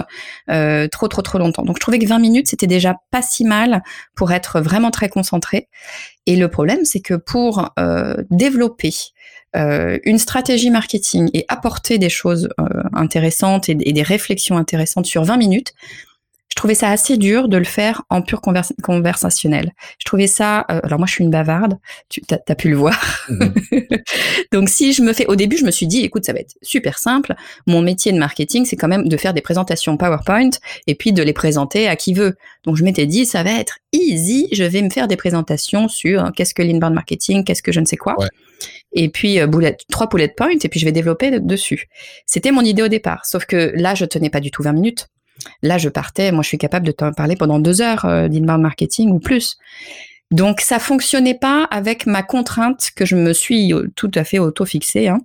[0.50, 1.64] euh, trop trop trop longtemps.
[1.64, 3.82] Donc, je trouvais que 20 minutes c'était déjà pas si mal
[4.14, 5.68] pour être vraiment très concentré.
[6.26, 8.92] Et le problème, c'est que pour euh, développer
[9.54, 12.48] euh, une stratégie marketing et apporter des choses
[12.92, 15.74] intéressantes et, des réflexions intéressantes sur 20 minutes,
[16.56, 19.72] trouvais ça assez dur de le faire en pur conversationnel.
[19.98, 22.98] Je trouvais ça, euh, alors moi je suis une bavarde, tu as, pu le voir.
[23.28, 23.54] Mhm.
[24.52, 26.54] Donc si je me fais, au début je me suis dit, écoute, ça va être
[26.62, 27.34] super simple.
[27.66, 30.50] Mon métier de marketing, c'est quand même de faire des présentations PowerPoint
[30.86, 32.36] et puis de les présenter à qui veut.
[32.64, 34.48] Donc je m'étais dit, ça va être easy.
[34.52, 37.80] Je vais me faire des présentations sur euh, qu'est-ce que l'inbound marketing, qu'est-ce que je
[37.80, 38.16] ne sais quoi.
[38.92, 39.46] Et puis euh,
[39.90, 41.88] trois bullet points et puis je vais développer dessus.
[42.24, 43.26] C'était mon idée au départ.
[43.26, 45.08] Sauf que là, je tenais pas du tout 20 minutes.
[45.62, 48.62] Là, je partais, moi, je suis capable de t'en parler pendant deux heures euh, d'inbound
[48.62, 49.58] marketing ou plus.
[50.30, 55.06] Donc, ça fonctionnait pas avec ma contrainte que je me suis tout à fait auto-fixée,
[55.08, 55.20] hein,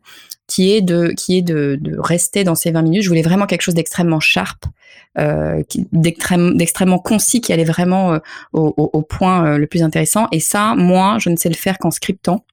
[0.46, 3.04] qui est de qui est de, rester dans ces 20 minutes.
[3.04, 4.66] Je voulais vraiment quelque chose d'extrêmement sharp,
[5.18, 8.20] euh, d'extrêmement concis, qui allait vraiment euh,
[8.54, 10.28] au, point le plus intéressant.
[10.32, 12.46] Et ça, moi, je ne sais le faire qu'en scriptant.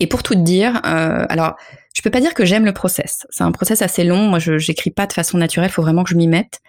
[0.00, 1.56] Et pour tout te dire, alors
[1.94, 3.26] je peux pas dire que j'aime le process.
[3.30, 4.28] C'est un process assez long.
[4.28, 5.70] Moi, je j'écris pas de façon naturelle.
[5.70, 6.60] Il faut vraiment que je m'y mette.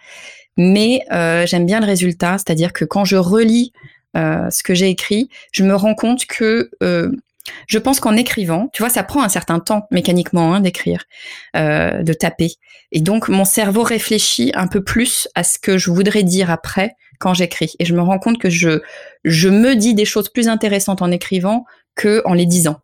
[0.57, 3.73] Mais euh, j'aime bien le résultat, c'est-à-dire que quand je relis
[4.15, 7.12] euh, ce que j'ai écrit, je me rends compte que euh,
[7.67, 11.03] je pense qu'en écrivant, tu vois, ça prend un certain temps mécaniquement hein, d'écrire,
[11.55, 12.53] de taper.
[12.93, 16.95] Et donc, mon cerveau réfléchit un peu plus à ce que je voudrais dire après
[17.19, 17.76] quand j'écris.
[17.80, 18.82] Et je me rends compte que je,
[19.26, 21.65] je me dis des choses plus intéressantes en écrivant
[21.95, 22.82] que en les disant.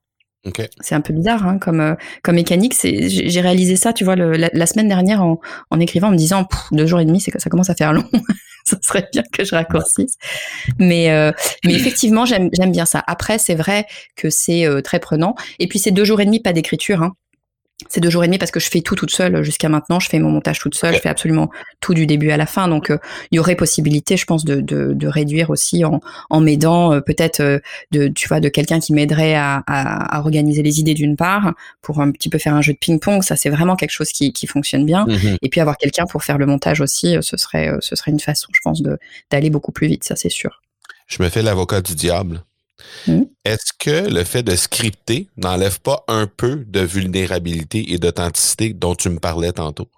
[0.80, 2.74] C'est un peu bizarre hein, comme, euh, comme mécanique.
[2.82, 6.86] J'ai réalisé ça, tu vois, la, semaine dernière en, en écrivant, en me disant deux
[6.86, 8.06] jours et demi, c'est que ça commence à faire long.
[8.66, 10.16] ça serait bien que je raccourcisse.
[10.78, 11.32] Mais, euh,
[11.66, 13.04] mais effectivement, j'aime bien ça.
[13.08, 13.86] Après, c'est vrai
[14.16, 15.36] que c'est euh, très prenant.
[15.60, 17.04] Et puis, c'est deux jours et demi, pas d'écriture.
[17.04, 17.14] Hein
[17.88, 20.00] c'est deux jours et demi parce que je fais tout toute seule jusqu'à maintenant.
[20.00, 20.96] Je fais mon montage toute seule.
[20.96, 21.50] Je fais absolument
[21.80, 22.68] tout du début à la fin.
[22.68, 22.98] Donc, euh,
[23.32, 27.00] il y aurait possibilité, je pense, de, de, de réduire aussi en, en m'aidant euh,
[27.00, 27.60] peut-être euh,
[27.92, 31.54] de, tu vois, de quelqu'un qui m'aiderait à, à, à, organiser les idées d'une part
[31.82, 33.24] pour un petit peu faire un jeu de ping-pong.
[33.24, 35.06] Ça, c'est vraiment quelque chose qui, qui fonctionne bien.
[35.06, 35.38] Mm-hmm.
[35.42, 38.50] Et puis avoir quelqu'un pour faire le montage aussi, ce serait, ce serait une façon,
[38.52, 38.98] je pense, de
[39.32, 40.04] d'aller beaucoup plus vite.
[40.04, 40.62] Ça, c'est sûr.
[41.08, 42.44] Je me fais l'avocat du diable.
[43.08, 43.24] Hmm.
[43.46, 48.96] Est-ce que le fait de scripter n'enlève pas un peu de vulnérabilité et d'authenticité dont
[48.96, 49.90] tu me parlais tantôt?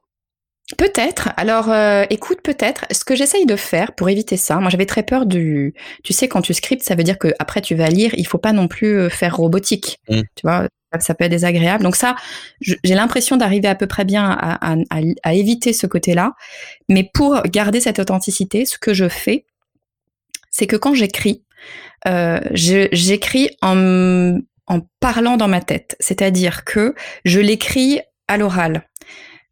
[0.77, 1.29] Peut-être.
[1.37, 2.85] Alors, euh, écoute, peut-être.
[2.91, 5.73] Ce que j'essaye de faire pour éviter ça, moi j'avais très peur du.
[6.03, 8.37] Tu sais, quand tu scriptes, ça veut dire que après tu vas lire, il faut
[8.37, 9.99] pas non plus euh, faire robotique.
[10.07, 10.21] Hmm.
[10.35, 10.67] Tu vois,
[10.99, 11.83] ça peut être désagréable.
[11.83, 12.15] Donc ça,
[12.61, 14.75] j'ai l'impression d'arriver à peu près bien à,
[15.23, 16.33] à éviter ce côté-là.
[16.89, 19.45] Mais pour garder cette authenticité, ce que je fais,
[20.49, 21.43] c'est que quand j'écris,
[22.07, 24.37] euh, j'écris en,
[24.67, 25.95] en parlant dans ma tête.
[25.99, 26.95] C'est-à-dire que
[27.25, 28.87] je l'écris à l'oral.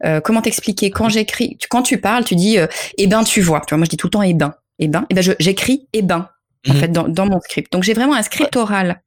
[0.06, 3.62] Euh, comment t'expliquer Quand j'écris, quand tu parles, tu dis euh, eh ben tu vois.
[3.62, 5.88] Tu vois, moi je dis tout le temps eh ben, eh ben, eh ben j'écris
[5.94, 6.30] eh ben
[6.68, 6.80] en mhm.
[6.80, 7.72] fait dans, dans, mon script.
[7.72, 9.02] Donc j'ai vraiment un script oral,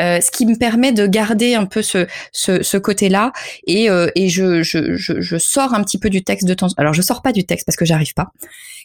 [0.00, 3.32] euh, ce qui me permet de garder un peu ce, ce, ce côté-là
[3.66, 6.68] et, euh, et je, je, je, je, sors un petit peu du texte de temps.
[6.76, 8.28] Alors je sors pas du texte parce que j'arrive pas.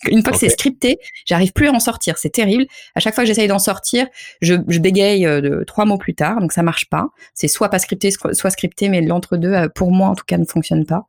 [0.10, 2.18] Une fois que c'est scripté, j'arrive plus à en sortir.
[2.18, 2.66] C'est terrible.
[2.96, 4.08] À chaque fois que j'essaye d'en sortir,
[4.42, 7.10] je, je bégaye euh, de, trois mots plus tard, donc ça marche pas.
[7.34, 10.46] C'est soit pas scripté, soit scripté, mais l'entre-deux, euh, pour moi en tout cas, ne
[10.46, 11.08] fonctionne pas.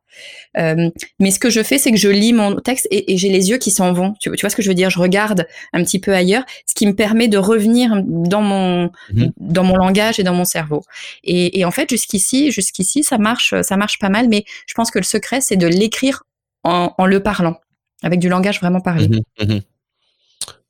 [0.57, 0.89] Euh,
[1.19, 3.49] mais ce que je fais, c'est que je lis mon texte et, et j'ai les
[3.49, 4.13] yeux qui s'en vont.
[4.19, 4.89] Tu, tu, vois ce que je veux dire?
[4.89, 9.31] Je regarde un petit peu ailleurs, ce qui me permet de revenir dans mon mhm.
[9.37, 10.83] dans mon langage et dans mon cerveau.
[11.23, 14.29] Et, et en fait, jusqu'ici, jusqu'ici, ça marche, ça marche pas mal.
[14.29, 16.23] Mais je pense que le secret, c'est de l'écrire
[16.63, 17.57] en, en, le parlant,
[18.03, 19.07] avec du langage vraiment parlé.
[19.07, 19.61] Mhm, mhm.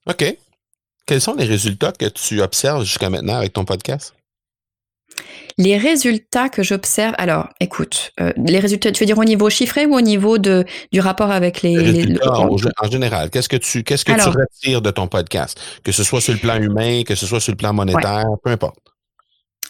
[0.08, 0.38] Ok.
[1.06, 4.14] Quels sont les résultats que tu observes jusqu'à maintenant avec ton podcast?
[5.58, 9.86] Les résultats que j'observe, alors, écoute, euh, les résultats, tu veux dire au niveau chiffré
[9.86, 14.04] ou au niveau de du rapport avec les, les en, général, qu'est-ce que tu qu'est-ce
[14.04, 17.28] que tu retires de ton podcast, que ce soit sur le plan humain, que ce
[17.28, 18.93] soit sur le plan monétaire, peu importe.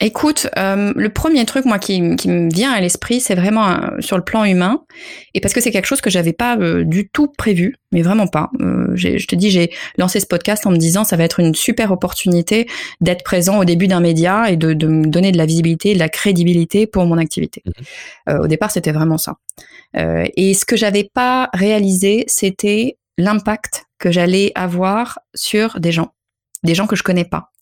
[0.06, 4.18] Écoute, euh, le premier truc moi qui, me vient à l'esprit, c'est vraiment euh, sur
[4.18, 4.84] le plan humain,
[5.34, 8.28] et parce que c'est quelque chose que j'avais pas euh, du tout prévu, mais vraiment
[8.28, 8.52] pas.
[8.96, 11.90] je te dis, j'ai lancé ce podcast en me disant ça va être une super
[11.94, 12.68] opportunité
[13.00, 16.10] d'être présent au début d'un média et de, me donner de la visibilité, de la
[16.10, 17.64] crédibilité pour mon activité.
[17.66, 17.72] Mmh
[18.42, 19.36] au départ, c'était vraiment ça.
[19.96, 26.14] et ce que j'avais pas réalisé, c'était l'impact que j'allais avoir sur des gens,
[26.64, 27.53] des gens que je connais pas.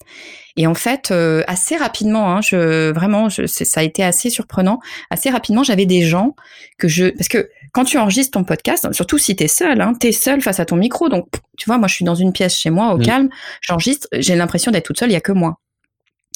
[0.58, 4.80] Et en fait, euh, assez rapidement, hein, je vraiment, je, ça a été assez surprenant.
[5.10, 6.36] Assez rapidement, j'avais des gens
[6.78, 10.12] que je, parce que quand tu enregistres ton podcast, surtout si t'es seul, hein, t'es
[10.12, 11.10] seul face à ton micro.
[11.10, 13.04] Donc, tu vois, moi, je suis dans une pièce chez moi, au mmh.
[13.04, 13.30] calme,
[13.62, 15.60] j'enregistre, j'ai l'impression d'être toute seule, il y a que moi.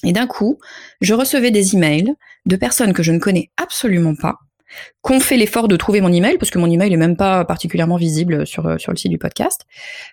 [0.03, 0.59] Et d'un coup,
[1.01, 2.13] je recevais des emails
[2.45, 4.35] de personnes que je ne connais absolument pas,
[5.01, 7.97] qu'on fait l'effort de trouver mon email, parce que mon email est même pas particulièrement
[7.97, 9.61] visible sur, sur le site du podcast,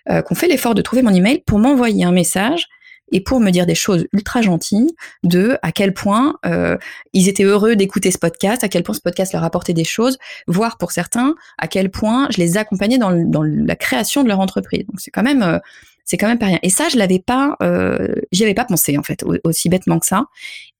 [0.09, 2.67] euh, qu'on fait l'effort de trouver mon email pour m'envoyer un message
[3.11, 6.77] et pour me dire des choses ultra gentilles de à quel point euh,
[7.13, 10.17] ils étaient heureux d'écouter ce podcast, à quel point ce podcast leur apportait des choses,
[10.47, 14.39] voire pour certains à quel point je les accompagnais dans, dans la création de leur
[14.39, 14.85] entreprise.
[14.87, 15.59] Donc c'est quand même euh,
[16.05, 16.59] c'est quand même pas rien.
[16.63, 20.05] Et ça, je l'avais pas, euh, j'y avais pas pensé en fait, aussi bêtement que
[20.05, 20.25] ça.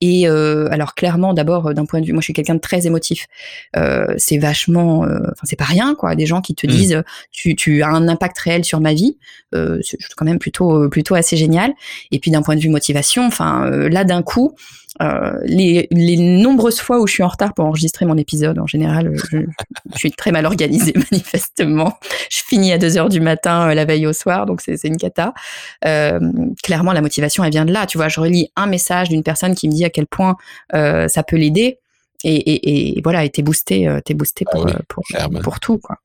[0.01, 2.59] Et euh, alors clairement, d'abord euh, d'un point de vue, moi je suis quelqu'un de
[2.59, 3.27] très émotif.
[3.77, 6.15] Euh, c'est vachement, euh, enfin c'est pas rien quoi.
[6.15, 6.69] Des gens qui te mmh.
[6.69, 9.17] disent, tu, tu as un impact réel sur ma vie,
[9.55, 11.73] euh, c'est quand même plutôt plutôt assez génial.
[12.11, 14.55] Et puis d'un point de vue motivation, enfin là d'un coup,
[14.99, 19.13] les, les, nombreuses fois où je suis en retard pour enregistrer mon épisode, en général,
[19.15, 19.37] je,
[19.93, 21.97] je suis très mal organisée manifestement.
[22.29, 24.97] Je finis à 2 heures du matin euh, la veille au soir, donc c'est une
[24.97, 25.33] cata.
[25.85, 26.19] Euh,
[26.63, 27.85] clairement, la motivation, elle vient de là.
[27.85, 30.35] Tu vois, je relis un message d'une personne qui me dit à quel point
[30.73, 31.79] euh, ça peut l'aider.
[32.23, 35.03] Et, et, et, voilà, et t'es boosté, euh, t'es boosté pour, ah pour,
[35.41, 35.97] pour, tout, quoi.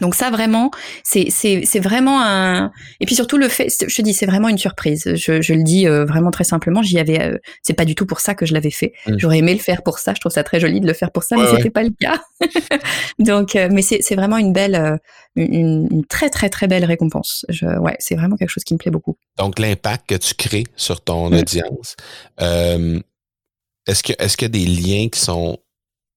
[0.00, 0.70] Donc ça vraiment,
[1.04, 4.58] c'est c'est vraiment un et puis surtout le fait, je te dis c'est vraiment une
[4.58, 5.14] surprise.
[5.14, 6.82] Je, je le dis euh, vraiment très simplement.
[6.82, 8.94] J'y avais, euh, c'est pas du tout pour ça que je l'avais fait.
[9.06, 9.18] Mmh.
[9.18, 10.14] J'aurais aimé le faire pour ça.
[10.14, 12.20] Je trouve ça très joli de le faire pour ça, mais c'était pas le cas.
[13.18, 14.98] Donc, euh, mais c'est c'est vraiment une belle,
[15.36, 17.44] une, une, très très très belle récompense.
[17.48, 19.16] Je, ouais, c'est vraiment quelque chose qui me plaît beaucoup.
[19.36, 21.34] Donc l'impact que tu crées sur ton mmh.
[21.34, 21.96] audience,
[22.38, 25.58] est-ce que est-ce qu'il y a des liens qui sont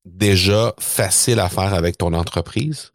[0.05, 2.91] déjà faciles à faire avec ton entreprise?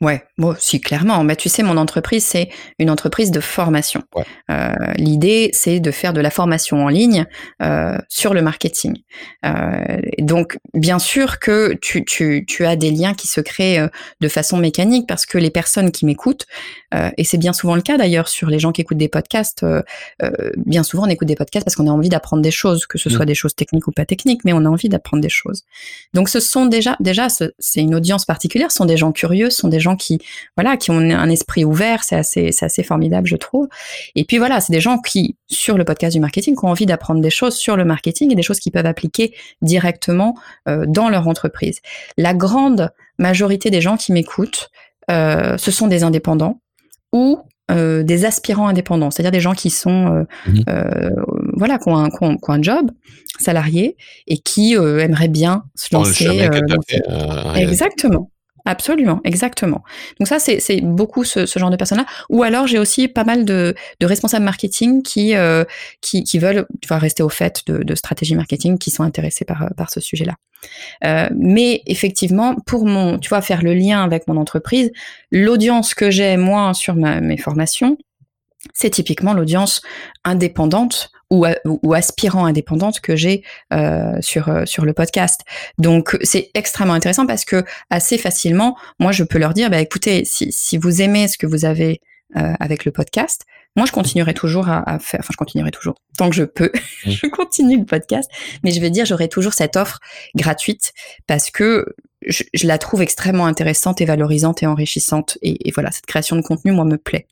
[0.00, 1.22] Ouais, moi si clairement.
[1.24, 2.48] Mais tu sais, mon entreprise c'est
[2.78, 4.02] une entreprise de formation.
[4.50, 7.26] Euh, L'idée c'est de faire de la formation en ligne
[7.62, 8.96] euh, sur le marketing.
[9.44, 13.86] Euh, donc bien sûr que tu, tu, tu, as des liens qui se créent
[14.20, 16.46] de façon mécanique parce que les personnes qui m'écoutent,
[17.16, 19.64] et c'est bien souvent le cas d'ailleurs sur les gens qui écoutent des podcasts,
[20.56, 23.10] bien souvent on écoute des podcasts parce qu'on a envie d'apprendre des choses, que ce
[23.10, 25.64] soit des choses techniques ou pas techniques, mais on a envie d'apprendre des choses.
[26.14, 29.58] Donc ce sont déjà déjà c'est une audience particulière, ce sont des gens curieux, ce
[29.58, 30.18] sont des gens qui,
[30.56, 32.04] voilà, qui ont un esprit ouvert.
[32.04, 33.68] C'est assez, c'est assez formidable, je trouve.
[34.14, 36.86] Et puis voilà, c'est des gens qui, sur le podcast du marketing, qui ont envie
[36.86, 40.34] d'apprendre des choses sur le marketing et des choses qu'ils peuvent appliquer directement
[40.68, 41.80] euh, dans leur entreprise.
[42.16, 44.70] La grande majorité des gens qui m'écoutent,
[45.10, 46.60] euh, ce sont des indépendants
[47.12, 47.40] ou
[47.70, 50.60] euh, des aspirants indépendants, c'est-à-dire des gens qui sont, mmh
[51.54, 52.90] voilà, qui ont, un, qui, ont, un, job
[53.38, 53.96] salarié
[54.26, 56.48] et qui aimeraient bien se lancer.
[57.56, 58.30] exactement.
[58.64, 59.82] Absolument, exactement.
[60.18, 62.06] Donc ça, c'est beaucoup ce, ce, genre de personnes-là.
[62.28, 65.64] Ou alors, j'ai aussi pas mal de, de responsables marketing qui, euh,
[66.00, 69.68] qui, qui, veulent vois, rester au fait de, de stratégie marketing, qui sont intéressés par,
[69.76, 70.34] par ce sujet-là.
[71.04, 74.90] Euh, mais effectivement, pour mon, tu vois, faire le lien avec mon entreprise,
[75.30, 77.96] l'audience que j'ai moi sur ma, mes formations,
[78.74, 79.82] c'est typiquement l'audience
[80.24, 85.42] indépendante ou, ou aspirant indépendante que j'ai euh, sur euh, sur le podcast.
[85.78, 90.24] Donc c'est extrêmement intéressant parce que assez facilement, moi je peux leur dire, bah écoutez,
[90.24, 92.00] si, si vous aimez ce que vous avez
[92.36, 93.44] euh, avec le podcast,
[93.76, 96.72] moi je continuerai toujours à, à, faire, enfin je continuerai toujours tant que je peux,
[97.06, 98.28] je continue le podcast,
[98.64, 100.00] mais je veux dire j'aurai toujours cette offre
[100.34, 100.92] gratuite
[101.28, 101.86] parce que
[102.26, 106.36] je, je, la trouve extrêmement intéressante et valorisante et enrichissante et, et voilà cette création
[106.36, 107.26] de contenu moi me plaît.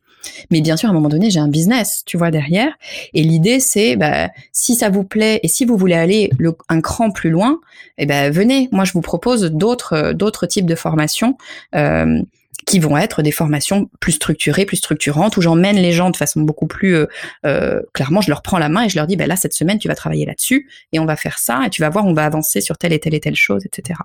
[0.50, 2.72] Mais bien sûr, à un moment donné, j'ai un business, tu vois, derrière.
[3.14, 6.80] Et l'idée, c'est, bah, si ça vous plaît et si vous voulez aller le, un
[6.80, 7.60] cran plus loin,
[7.98, 8.68] eh ben, venez.
[8.72, 11.36] Moi, je vous propose d'autres, d'autres types de formations.
[11.74, 12.22] Euh,
[12.68, 16.42] qui vont être des formations plus structurées, plus structurantes, où j'emmène les gens de façon
[16.42, 17.06] beaucoup plus euh,
[17.46, 19.78] euh, clairement, je leur prends la main et je leur dis, ben là, cette semaine,
[19.78, 22.26] tu vas travailler là-dessus, et on va faire ça, et tu vas voir, on va
[22.26, 23.98] avancer sur telle et telle et telle chose, etc.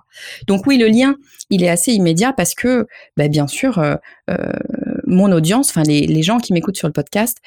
[0.46, 1.16] Donc oui, le lien,
[1.50, 2.86] il est assez immédiat parce que,
[3.18, 3.96] ben, bien sûr, euh,
[4.30, 4.52] euh
[5.06, 7.38] mon audience, enfin les, les gens qui m'écoutent sur le podcast,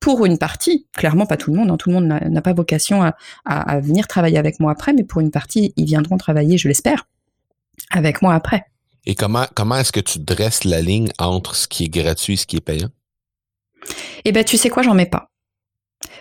[0.00, 3.02] pour une partie, clairement pas tout le monde, hein, tout le monde n'a pas vocation
[3.02, 6.58] à, à, à venir travailler avec moi après, mais pour une partie, ils viendront travailler,
[6.58, 7.06] je l'espère,
[7.90, 8.66] avec moi après.
[9.06, 12.36] Et comment, comment est-ce que tu dresses la ligne entre ce qui est gratuit et
[12.36, 12.90] ce qui est payant?
[14.24, 15.30] Eh ben, tu sais quoi, j'en mets pas.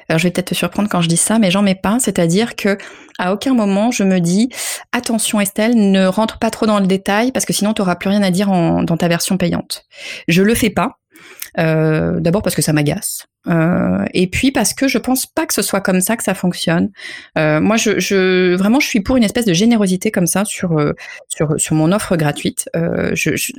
[0.09, 1.97] Alors, je vais peut-être te surprendre quand je dis ça, mais j'en mets pas.
[1.99, 2.77] C'est-à-dire que
[3.19, 4.49] à aucun moment je me dis
[4.91, 8.09] attention Estelle, ne rentre pas trop dans le détail parce que sinon tu n'auras plus
[8.09, 9.85] rien à dire en, dans ta version payante.
[10.27, 10.97] Je le fais pas.
[11.59, 13.25] Euh, D'abord parce que ça m'agace.
[13.47, 16.33] Euh, et puis parce que je pense pas que ce soit comme ça que ça
[16.33, 16.91] fonctionne.
[17.37, 20.79] Euh, moi, je, je, vraiment, je suis pour une espèce de générosité comme ça sur
[20.79, 20.93] euh,
[21.27, 22.69] sur sur mon offre gratuite.
[22.75, 23.51] Euh, je, je,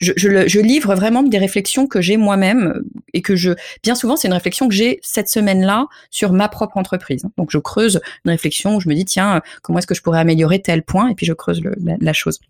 [0.00, 2.82] je, je, livre vraiment des réflexions que j'ai moi-même
[3.14, 6.76] et que je, bien souvent, c'est une réflexion que j'ai cette semaine-là sur ma propre
[6.76, 7.22] entreprise.
[7.36, 10.20] Donc, je creuse une réflexion où je me dis tiens, comment est-ce que je pourrais
[10.20, 11.08] améliorer tel point?
[11.08, 11.62] Et puis je creuse
[12.00, 12.40] la chose.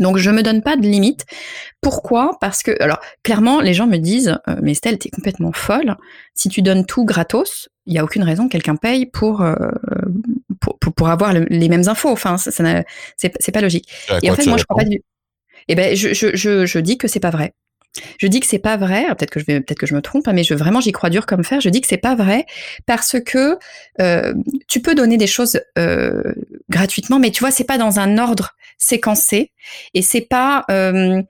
[0.00, 1.24] Donc je me donne pas de limite.
[1.80, 2.38] Pourquoi?
[2.40, 5.96] Parce que alors clairement les gens me disent euh, mais Estelle t'es complètement folle.
[6.34, 9.54] Si tu donnes tout gratos, il y a aucune raison que quelqu'un paye pour, euh,
[10.60, 12.10] pour, pour pour avoir les mêmes infos.
[12.10, 12.82] Enfin ça, ça
[13.16, 13.88] c'est pas logique.
[14.22, 15.02] Et en fait moi je crois pas du.
[15.68, 17.52] Eh ben je je je, je dis que c'est pas vrai.
[18.18, 19.04] Je dis que c'est pas vrai.
[19.06, 21.10] Peut-être que je vais, peut-être que je me trompe, hein, mais je vraiment j'y crois
[21.10, 21.60] dur comme fer.
[21.60, 22.44] Je dis que c'est pas vrai
[22.86, 23.58] parce que
[24.00, 24.34] euh,
[24.68, 26.34] tu peux donner des choses euh,
[26.68, 29.50] gratuitement, mais tu vois, c'est pas dans un ordre séquencé
[29.94, 31.22] et c'est pas euh,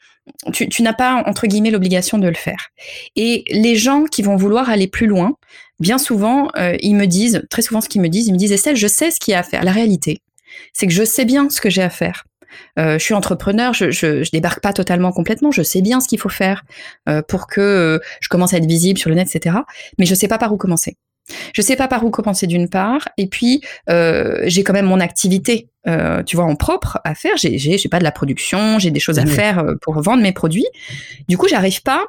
[0.52, 2.70] tu, n'as pas entre guillemets l'obligation de le faire.
[3.14, 5.36] Et les gens qui vont vouloir aller plus loin,
[5.80, 8.52] bien souvent, euh, ils me disent, très souvent ce qu'ils me disent, ils me disent
[8.52, 9.64] Estelle, je sais ce qu'il y a à faire.
[9.64, 10.20] La réalité,
[10.72, 12.24] c'est que je sais bien ce que j'ai à faire.
[12.78, 16.20] Euh, je suis entrepreneur, je, je, débarque pas totalement complètement, je sais bien ce qu'il
[16.20, 16.62] faut faire
[17.28, 19.56] pour que je commence à être visible sur le net, etc.
[19.98, 20.96] Mais je sais pas par où commencer.
[21.52, 25.00] Je sais pas par où commencer d'une part, et puis euh, j'ai quand même mon
[25.00, 27.36] activité, euh, tu vois, en propre à faire.
[27.36, 30.22] J'ai, j'ai, j'ai pas de la production, j'ai des choses à faire euh, pour vendre
[30.22, 30.66] mes produits.
[31.28, 32.04] Du coup, j'arrive pas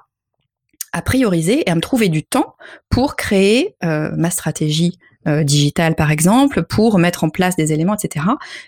[0.91, 2.55] à prioriser et à me trouver du temps
[2.89, 4.97] pour créer ma stratégie
[5.27, 8.23] euh, digital par exemple, pour mettre en place des éléments, etc.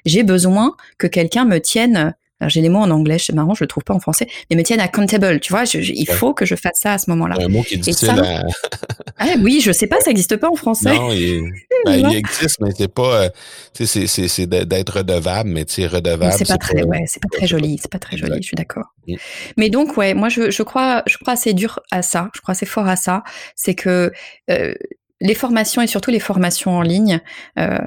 [0.05, 2.15] J'ai besoin que quelqu'un me tienne
[2.45, 4.63] j'ai les mots en anglais, c'est marrant, je le trouve pas en français, mais me
[4.63, 7.35] tienne accountable, tu vois, je, je, il faut que je fasse ça à ce moment-là.
[7.39, 8.43] Un mot qui est difficile ça,
[9.17, 10.93] ah, oui, je sais pas, ça n'existe pas en français.
[10.93, 11.51] Non, il,
[11.85, 13.29] ben, il existe, mais c'est pas, euh,
[13.73, 16.33] c'est, c'est, c'est d'être redevable, mais tu redevable.
[16.37, 18.55] C'est pas très, pas, ouais, c'est pas très joli, c'est pas très joli, je suis
[18.55, 18.93] d'accord.
[19.07, 19.15] Mm.
[19.57, 22.51] Mais donc, ouais, moi, je, je crois, je crois assez dur à ça, je crois
[22.51, 23.23] assez fort à ça,
[23.55, 24.11] c'est que,
[24.51, 24.73] euh,
[25.19, 27.21] les formations et surtout les formations en ligne,
[27.57, 27.79] euh,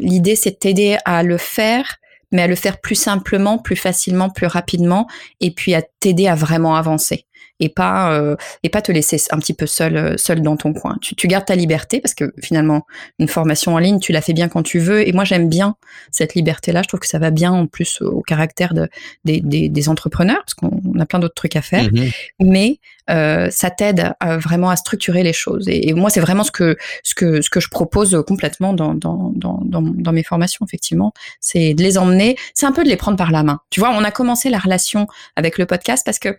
[0.00, 1.96] l'idée c'est de t'aider à le faire,
[2.34, 5.06] mais à le faire plus simplement, plus facilement, plus rapidement,
[5.40, 7.26] et puis à t'aider à vraiment avancer
[7.60, 10.72] et pas euh, et pas te laisser un petit peu seul euh, seul dans ton
[10.72, 10.96] coin.
[11.00, 12.86] Tu, tu, gardes ta liberté parce que finalement
[13.18, 15.76] une formation en ligne, tu la fais bien quand tu veux et moi j'aime bien
[16.10, 16.82] cette liberté là.
[16.82, 18.88] Je trouve que ça va bien en plus au caractère de,
[19.24, 22.12] des, des, des entrepreneurs parce qu'on a plein d'autres trucs à faire, mm-hmm.
[22.40, 22.78] mais
[23.10, 25.68] euh, ça t'aide vraiment à structurer les choses.
[25.68, 29.30] Et, moi, c'est vraiment ce que ce que ce que je propose complètement dans dans
[29.34, 30.64] dans, dans mes formations.
[30.66, 32.36] Effectivement, c'est de les emmener.
[32.54, 33.60] C'est un peu de les prendre par la main.
[33.70, 36.36] Tu vois, on a commencé la relation avec le podcast parce que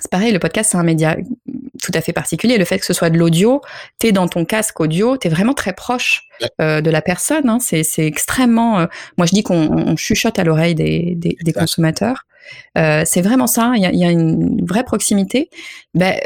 [0.00, 1.16] c'est pareil, le podcast, c'est un média
[1.82, 2.58] tout à fait particulier.
[2.58, 3.60] Le fait que ce soit de l'audio,
[3.98, 6.24] tu es dans ton casque audio, tu es vraiment très proche
[6.60, 7.48] euh, de la personne.
[7.48, 7.58] Hein.
[7.60, 8.80] C'est, extrêmement...
[8.80, 8.86] Euh,
[9.16, 12.26] moi, je dis qu'on chuchote à l'oreille des, des, consommateurs.
[12.78, 13.72] Euh, c'est vraiment ça.
[13.76, 15.50] Il y a, une vraie proximité.
[15.94, 16.18] Ben,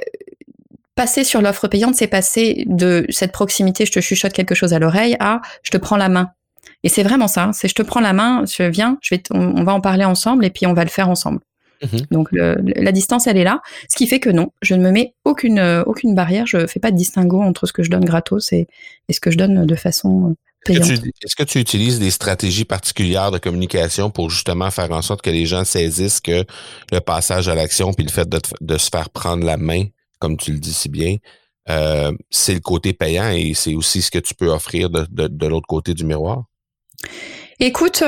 [0.94, 4.78] passer sur l'offre payante, c'est passer de cette proximité, je te chuchote quelque chose à
[4.78, 6.30] l'oreille, à je te prends la main.
[6.84, 7.50] Et c'est vraiment ça.
[7.52, 10.44] C'est je te prends la main, je viens, je vais on va en parler ensemble
[10.44, 11.40] et puis on va le faire ensemble.
[11.84, 12.00] Mhm.
[12.10, 13.60] Donc la distance, elle est là.
[13.88, 16.46] Ce qui fait que non, je ne me mets aucune, euh, aucune barrière.
[16.46, 18.66] Je ne fais pas de distinguo entre ce que je donne gratos et,
[19.10, 20.90] ce que je donne de façon euh, payante.
[20.90, 25.30] Est-ce que, tu utilises des stratégies particulières de communication pour justement faire en sorte que
[25.30, 26.44] les gens saisissent que
[26.92, 29.84] le passage à l'action puis le fait de, se faire prendre la main,
[30.18, 31.16] comme tu le dis si bien,
[31.70, 35.66] euh, c'est le côté payant et c'est aussi ce que tu peux offrir de, l'autre
[35.66, 36.44] côté du miroir?
[37.60, 38.02] Écoute,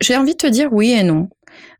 [0.00, 1.28] j'ai envie de te dire oui et non.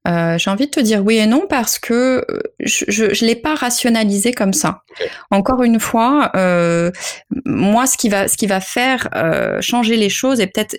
[0.06, 3.36] Euh, j'ai envie de te dire oui et non parce que euh, je ne l'ai
[3.36, 4.82] pas rationalisé comme ça.
[5.30, 6.90] Encore une fois, euh,
[7.46, 10.76] moi, ce qui va, ce qui va faire euh, changer les choses, et peut-être,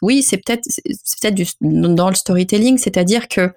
[0.00, 3.52] oui, c'est peut-être, c'est peut-être dans le storytelling, c'est-à-dire que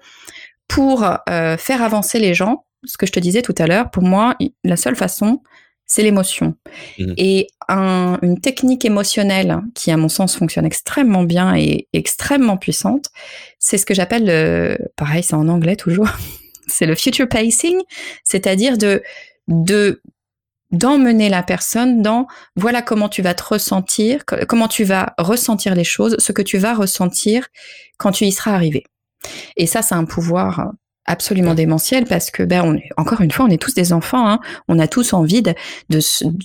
[0.66, 4.02] pour euh, faire avancer les gens, ce que je te disais tout à l'heure, pour
[4.02, 5.40] moi, la seule façon,
[5.86, 6.54] c'est l'émotion.
[6.98, 7.12] Mmh.
[7.16, 13.10] Et une technique émotionnelle qui, à mon sens, fonctionne extrêmement bien et extrêmement puissante,
[13.58, 16.08] c'est ce que j'appelle, le, pareil, c'est en anglais toujours,
[16.66, 17.78] c'est le future pacing,
[18.24, 19.02] c'est-à-dire de,
[19.48, 20.00] de
[20.72, 22.26] d'emmener la personne dans
[22.56, 26.58] voilà comment tu vas te ressentir, comment tu vas ressentir les choses, ce que tu
[26.58, 27.46] vas ressentir
[27.98, 28.84] quand tu y seras arrivé.
[29.56, 30.72] Et ça, c'est un pouvoir
[31.06, 34.28] absolument démentiel parce que ben on est, encore une fois on est tous des enfants
[34.28, 34.40] hein.
[34.68, 35.54] on a tous envie de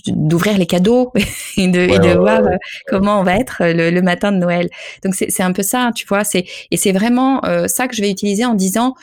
[0.08, 1.12] d'ouvrir les cadeaux
[1.56, 2.56] et de, et de voir euh,
[2.88, 4.68] comment on va être le, le matin de Noël.
[5.04, 6.24] Donc c'est un peu ça tu vois.
[6.24, 8.94] C'est et c'est vraiment euh, ça que je vais utiliser en disant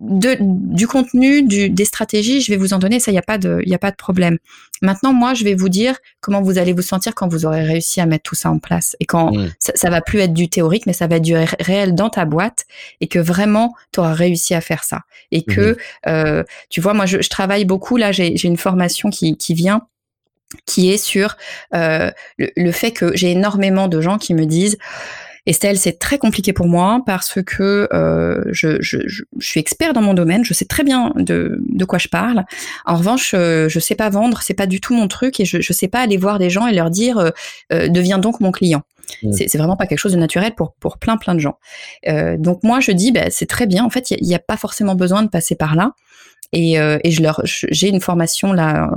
[0.00, 3.22] de, du contenu, du, des stratégies, je vais vous en donner, ça, il n'y a,
[3.22, 4.38] pas de, y a pas de problème.
[4.80, 8.00] Maintenant, moi, je vais vous dire comment vous allez vous sentir quand vous aurez réussi
[8.00, 8.96] à mettre tout ça en place.
[8.98, 9.50] Et quand mmh.
[9.58, 12.24] ça, ça, va plus être du théorique, mais ça va être du réel dans ta
[12.24, 12.64] boîte
[13.02, 15.02] et que vraiment, tu auras réussi à faire ça.
[15.32, 15.76] Et que, mmh
[16.06, 19.86] euh, tu vois, moi, je, je travaille beaucoup, là, j'ai une formation qui, qui vient
[20.66, 21.36] qui est sur
[21.74, 24.78] euh, le, le fait que j'ai énormément de gens qui me disent
[25.50, 28.78] Estelle, c'est très compliqué pour moi parce que euh, je,
[29.40, 32.44] suis expert dans mon domaine, je sais très bien de, de quoi je parle.
[32.86, 35.60] En revanche, euh, je sais pas vendre, c'est pas du tout mon truc et je,
[35.60, 37.30] je sais pas aller voir des gens et leur dire euh,
[37.72, 38.82] euh deviens donc mon client.
[39.22, 39.32] Mmh.
[39.32, 41.58] C'est vraiment pas quelque chose de naturel pour, pour plein plein de gens.
[42.08, 43.84] Euh, donc moi je dis bah, c'est très bien.
[43.84, 45.94] En fait il n'y a, a, pas forcément besoin de passer par là.
[46.52, 48.90] Et, euh, et je leur, j'ai une formation là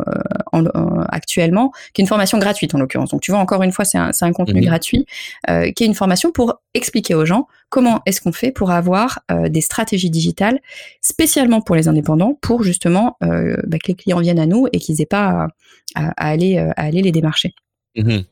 [0.53, 3.11] euh, actuellement, qui est une formation gratuite en l'occurrence.
[3.11, 4.66] Donc tu vois encore une fois, c'est un, un, contenu mhm.
[4.66, 5.05] gratuit,
[5.49, 9.20] euh, qui est une formation pour expliquer aux gens comment est-ce qu'on fait pour avoir
[9.47, 10.59] des stratégies digitales
[11.01, 15.01] spécialement pour les indépendants, pour justement bah, que les clients viennent à nous et qu'ils
[15.01, 15.47] aient pas
[15.95, 17.55] à, à, aller à aller les démarcher.
[17.95, 18.26] Mhm.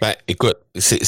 [0.00, 1.04] Ben, écoute, c'est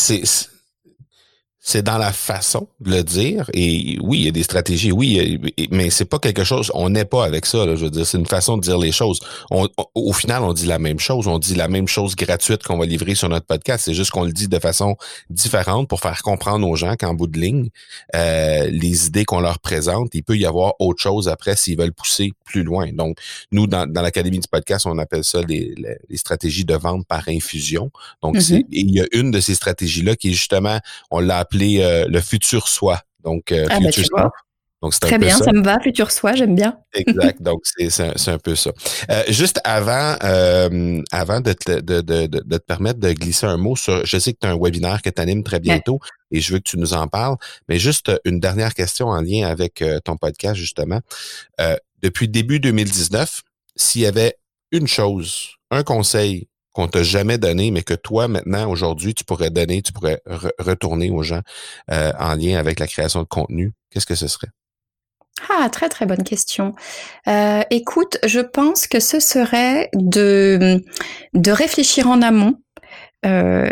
[1.62, 3.50] c'est dans la façon de le dire.
[3.52, 5.38] Et oui, il y a des stratégies, oui,
[5.70, 6.70] mais c'est pas quelque chose.
[6.74, 7.66] On n'est pas avec ça.
[7.66, 9.20] Là, je veux dire, c'est une façon de dire les choses.
[9.50, 11.28] au final, on dit la même chose.
[11.28, 13.84] On dit la même chose gratuite qu'on va livrer sur notre podcast.
[13.84, 14.96] C'est juste qu'on le dit de façon
[15.28, 17.68] différente pour faire comprendre aux gens qu'en bout de ligne,
[18.14, 21.92] euh, les idées qu'on leur présente, il peut y avoir autre chose après s'ils veulent
[21.92, 22.90] pousser plus loin.
[22.94, 23.18] Donc,
[23.52, 25.74] nous, dans, dans l'académie du podcast, on appelle ça les,
[26.08, 27.90] les, stratégies de vente par infusion.
[28.22, 28.64] Donc, mm-hmm.
[28.70, 30.78] il y a une de ces stratégies là qui est justement,
[31.10, 33.00] on l'a appelé euh, le futur soi.
[33.22, 34.30] Donc, euh, ah, bah, futur
[34.82, 35.52] Donc, Très bien, ça.
[35.52, 36.78] me va, futur soi, j'aime bien.
[36.94, 37.42] exact.
[37.42, 38.70] Donc, c'est un, peu ça.
[39.10, 40.16] Euh, juste avant,
[41.12, 44.32] avant de te, de, de, de, te permettre de glisser un mot sur, je sais
[44.32, 46.78] que tu as un webinaire que tu animes très bientôt et je veux que tu
[46.78, 47.36] nous en parles,
[47.68, 51.00] mais juste une dernière question en lien avec ton podcast, justement.
[52.02, 53.42] depuis début 2019,
[53.76, 54.36] s'il y avait
[54.72, 59.50] une chose, un conseil qu'on t'a jamais donné, mais que toi, maintenant, aujourd'hui, tu pourrais
[59.50, 60.22] donner, tu pourrais
[60.58, 61.40] retourner aux gens
[61.90, 64.48] euh, en lien avec la création de contenu, qu'est-ce que ce serait?
[65.48, 66.74] Ah, très très bonne question.
[67.26, 70.82] Euh, écoute, je pense que ce serait de,
[71.32, 72.56] de réfléchir en amont
[73.26, 73.68] euh,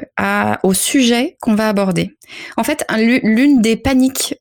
[0.63, 2.17] au sujet qu'on va aborder.
[2.57, 2.85] En fait,
[3.23, 4.35] l'une des paniques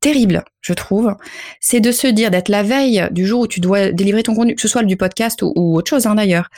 [0.00, 1.14] terrible, je trouve,
[1.60, 4.54] c'est de se dire d'être la veille du jour où tu dois délivrer ton contenu,
[4.54, 6.48] que ce soit du podcast ou, autre chose hein, d'ailleurs,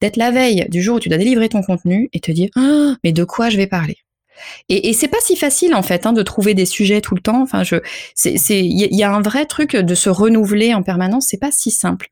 [0.00, 2.94] d'être la veille du jour où tu dois délivrer ton contenu et te dire ah,
[3.04, 3.98] mais de quoi je vais parler?
[4.68, 7.20] Et, et c'est pas si facile en fait hein, de trouver des sujets tout le
[7.20, 7.42] temps.
[7.42, 7.76] Enfin, je,
[8.14, 11.26] c'est, il y, a un vrai truc de se renouveler en permanence.
[11.28, 12.08] C'est pas si simple.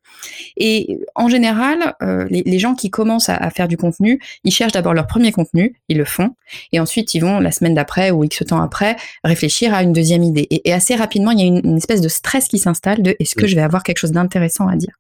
[0.57, 4.95] Et en général, euh, les, gens qui commencent à, faire du contenu, ils cherchent d'abord
[4.95, 6.31] leur premier contenu, ils le font,
[6.72, 10.22] et ensuite ils vont la semaine d'après ou x temps après réfléchir à une deuxième
[10.22, 10.47] idée.
[10.51, 13.47] Et, assez rapidement, il y a une, espèce de stress qui s'installe de est-ce que
[13.47, 14.95] je vais avoir quelque chose d'intéressant à dire?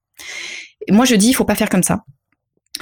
[0.90, 2.04] moi, je dis, il faut pas faire comme ça.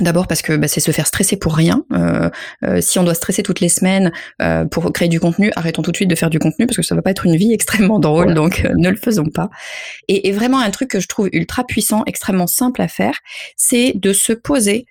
[0.01, 1.85] D'abord parce que bah, c'est se faire stresser pour rien.
[1.93, 2.31] Euh,
[2.65, 5.91] euh, si on doit stresser toutes les semaines euh, pour créer du contenu, arrêtons tout
[5.91, 7.99] de suite de faire du contenu parce que ça va pas être une vie extrêmement
[7.99, 9.51] drôle, donc ne le faisons pas.
[10.07, 13.19] Et, et, vraiment un truc que je trouve ultra puissant, extrêmement simple à faire,
[13.57, 14.87] c'est de se poser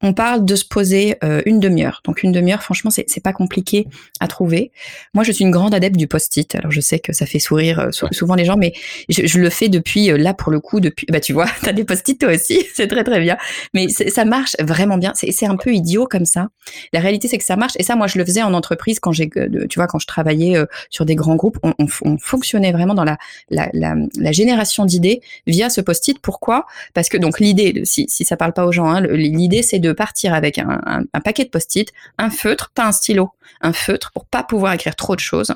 [0.00, 2.02] on parle de se poser euh, une demi-heure.
[2.04, 3.88] Donc une demi-heure, franchement, c'est, c'est pas compliqué
[4.20, 4.70] à trouver.
[5.12, 6.54] Moi, je suis une grande adepte du post-it.
[6.54, 8.72] Alors je sais que ça fait sourire euh, souvent les gens, mais
[9.08, 11.06] je, le fais depuis euh, là pour le coup depuis.
[11.10, 13.36] Bah tu vois, t'as des post-it toi aussi, c'est très très bien.
[13.74, 15.12] Mais ça marche vraiment bien.
[15.16, 16.48] C'est, c'est un peu idiot comme ça.
[16.92, 17.74] La réalité, c'est que ça marche.
[17.78, 20.56] Et ça, moi, je le faisais en entreprise quand j'ai, tu vois, quand je travaillais
[20.90, 23.16] sur des grands groupes, on, on, fonctionnait vraiment dans la,
[23.48, 26.18] la, la, la, génération d'idées via ce post-it.
[26.18, 26.66] Pourquoi?
[26.94, 29.87] Parce que donc l'idée, si, si ça parle pas aux gens, hein, l'idée c'est de
[29.92, 33.30] partir avec un, paquet de post-it, un feutre, pas un stylo,
[33.60, 35.54] un feutre pour pas pouvoir écrire trop de choses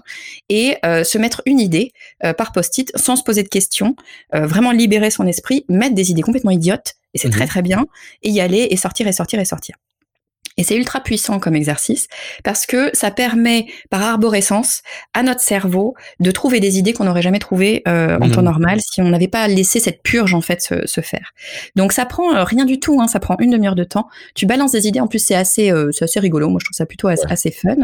[0.49, 1.93] et euh, se mettre une idée
[2.25, 3.97] euh, par post-it sans se poser de questions,
[4.35, 7.49] euh, vraiment libérer son esprit, mettre des idées complètement idiotes et c'est très mhm.
[7.49, 7.87] très bien
[8.23, 9.77] et y aller et sortir et sortir et sortir.
[10.57, 12.09] Et c'est ultra puissant comme exercice
[12.45, 14.83] parce que ça permet par arborescence
[15.15, 18.45] à notre cerveau de trouver des idées qu'on n'aurait jamais trouvées euh, en temps mmh.
[18.45, 21.33] normal si on n'avait pas laissé cette purge en fait se, faire.
[21.75, 24.09] Donc ça prend euh, rien du tout, hein, ça prend une demi-heure de temps.
[24.35, 26.49] Tu balances des idées, en plus c'est assez, euh, c'est assez rigolo.
[26.49, 27.77] Moi je trouve ça plutôt assez, fun.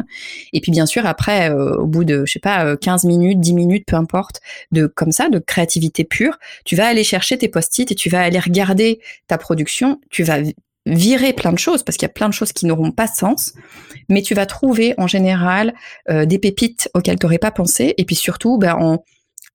[0.53, 3.85] Et puis bien sûr après, au bout de je sais pas 15 minutes, 10 minutes,
[3.87, 4.41] peu importe,
[4.73, 8.21] de comme ça, de créativité pure, tu vas aller chercher tes post-it et tu vas
[8.21, 10.01] aller regarder ta production.
[10.11, 10.39] Tu vas
[10.89, 13.15] virer plein de choses parce qu'il y a plein de choses qui n'auront pas de
[13.15, 13.53] sens,
[14.09, 15.75] mais tu vas trouver en général
[16.11, 19.05] euh, des pépites auxquelles tu n'aurais pas pensé et puis surtout ben, en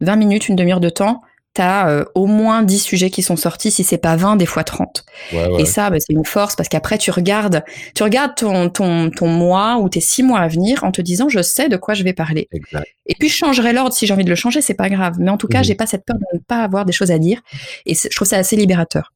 [0.02, 1.22] 20 minutes, une demi-heure de temps,
[1.56, 4.46] tu as euh, au moins 10 sujets qui sont sortis, si c'est pas 20, des
[4.46, 5.06] fois 30.
[5.60, 7.64] Et ça, ben, c'est une force parce qu'après, tu regardes,
[7.96, 11.30] tu regardes ton, ton, ton mois ou tes six mois à venir en te disant,
[11.30, 12.50] je sais de quoi je vais parler.
[13.06, 15.16] Et puis, je changerai l'ordre si j'ai envie de le changer, c'est pas grave.
[15.20, 17.12] Mais en tout cas, mmh j'ai pas cette peur de ne pas avoir des choses
[17.12, 17.42] à dire.
[17.86, 19.14] Et je trouve ça assez libérateur.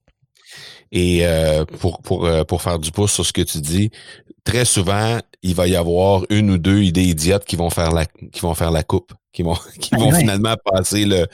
[0.91, 3.91] Et euh, pour, pour, euh, pour faire du pouce sur ce que tu dis,
[4.43, 8.05] très souvent, il va y avoir une ou deux idées idiotes qui vont faire la,
[8.05, 11.27] qui vont faire la coupe, qui vont, qui vont finalement passer le,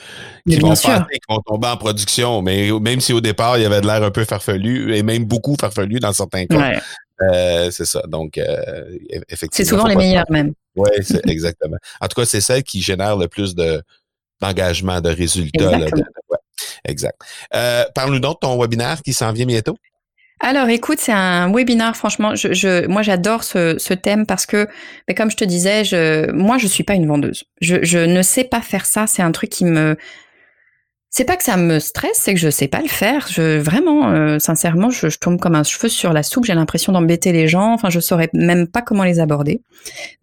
[0.48, 2.42] qui vont, passer, qui vont tomber en production.
[2.42, 5.24] Mais même si au départ, il y avait de l'air un peu farfelu, et même
[5.24, 6.80] beaucoup farfelu dans certains cas.
[7.22, 8.02] Euh, c'est ça.
[8.08, 8.38] Donc,
[9.28, 9.48] effectivement.
[9.52, 10.52] C'est souvent les meilleurs même.
[10.74, 10.90] Oui,
[11.28, 11.76] exactement.
[12.00, 13.82] En tout cas, c'est celle qui génère le plus de
[14.40, 15.78] d'engagement, de résultats.
[15.78, 15.86] Là,
[16.84, 17.20] Exact.
[17.54, 19.76] Euh, Parle-nous donc de ton webinaire qui s'en vient bientôt.
[20.40, 21.96] Alors, écoute, c'est un webinaire.
[21.96, 24.68] Franchement, je, moi, j'adore ce, thème parce que,
[25.08, 27.44] mais comme je te disais, je, moi, je suis pas une vendeuse.
[27.60, 29.06] Je ne sais pas faire ça.
[29.06, 29.96] C'est un truc qui me,
[31.16, 33.28] c'est pas que ça me stresse, c'est que je sais pas le faire.
[33.30, 36.44] Je vraiment, euh, sincèrement, je, je, tombe comme un cheveu sur la soupe.
[36.44, 37.72] J'ai l'impression d'embêter les gens.
[37.72, 39.62] Enfin, je saurais même pas comment les aborder.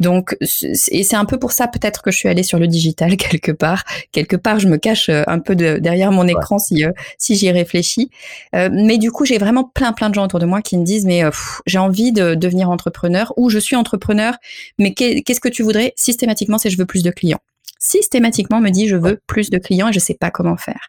[0.01, 3.15] Donc, et c'est un peu pour ça peut-être que je suis allée sur le digital
[3.17, 3.85] quelque part.
[4.11, 7.35] Quelque part, je me cache euh, un peu de, derrière mon écran si euh, si
[7.35, 8.11] j'y réfléchis.
[8.53, 11.05] mais du coup, j'ai vraiment plein plein de gens autour de moi qui me disent
[11.05, 11.23] mais
[11.65, 14.35] j'ai envie de devenir entrepreneur ou je suis entrepreneur.
[14.77, 17.39] Mais qu'est-ce que tu voudrais systématiquement C'est je veux plus de clients?
[17.81, 20.87] Systématiquement me dit je veux plus de clients et je sais pas comment faire.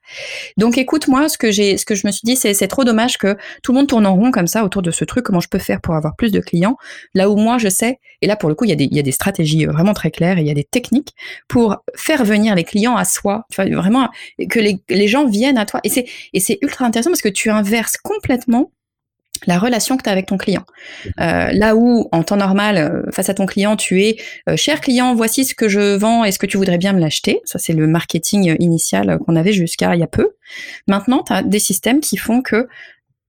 [0.58, 2.84] Donc écoute moi ce que j'ai ce que je me suis dit c'est c'est trop
[2.84, 5.40] dommage que tout le monde tourne en rond comme ça autour de ce truc comment
[5.40, 6.76] je peux faire pour avoir plus de clients.
[7.14, 8.94] Là où moi je sais et là pour le coup il y a des il
[8.94, 11.14] y a des stratégies euh, vraiment très claires et il y a des techniques
[11.48, 13.46] pour faire venir les clients à soi.
[13.50, 14.10] Tu vois vraiment
[14.50, 15.80] que les, les gens viennent à toi.
[15.84, 18.70] Et c'est et c'est ultra intéressant parce que tu inverses complètement
[19.46, 20.64] la relation que tu as avec ton client.
[21.20, 24.16] Euh, là où, en temps normal, euh, face à ton client, tu es
[24.48, 27.40] euh, cher client, voici ce que je vends, est-ce que tu voudrais bien me l'acheter
[27.44, 30.30] Ça, c'est le marketing initial qu'on avait jusqu'à il y a peu.
[30.86, 32.68] Maintenant, tu as des systèmes qui font que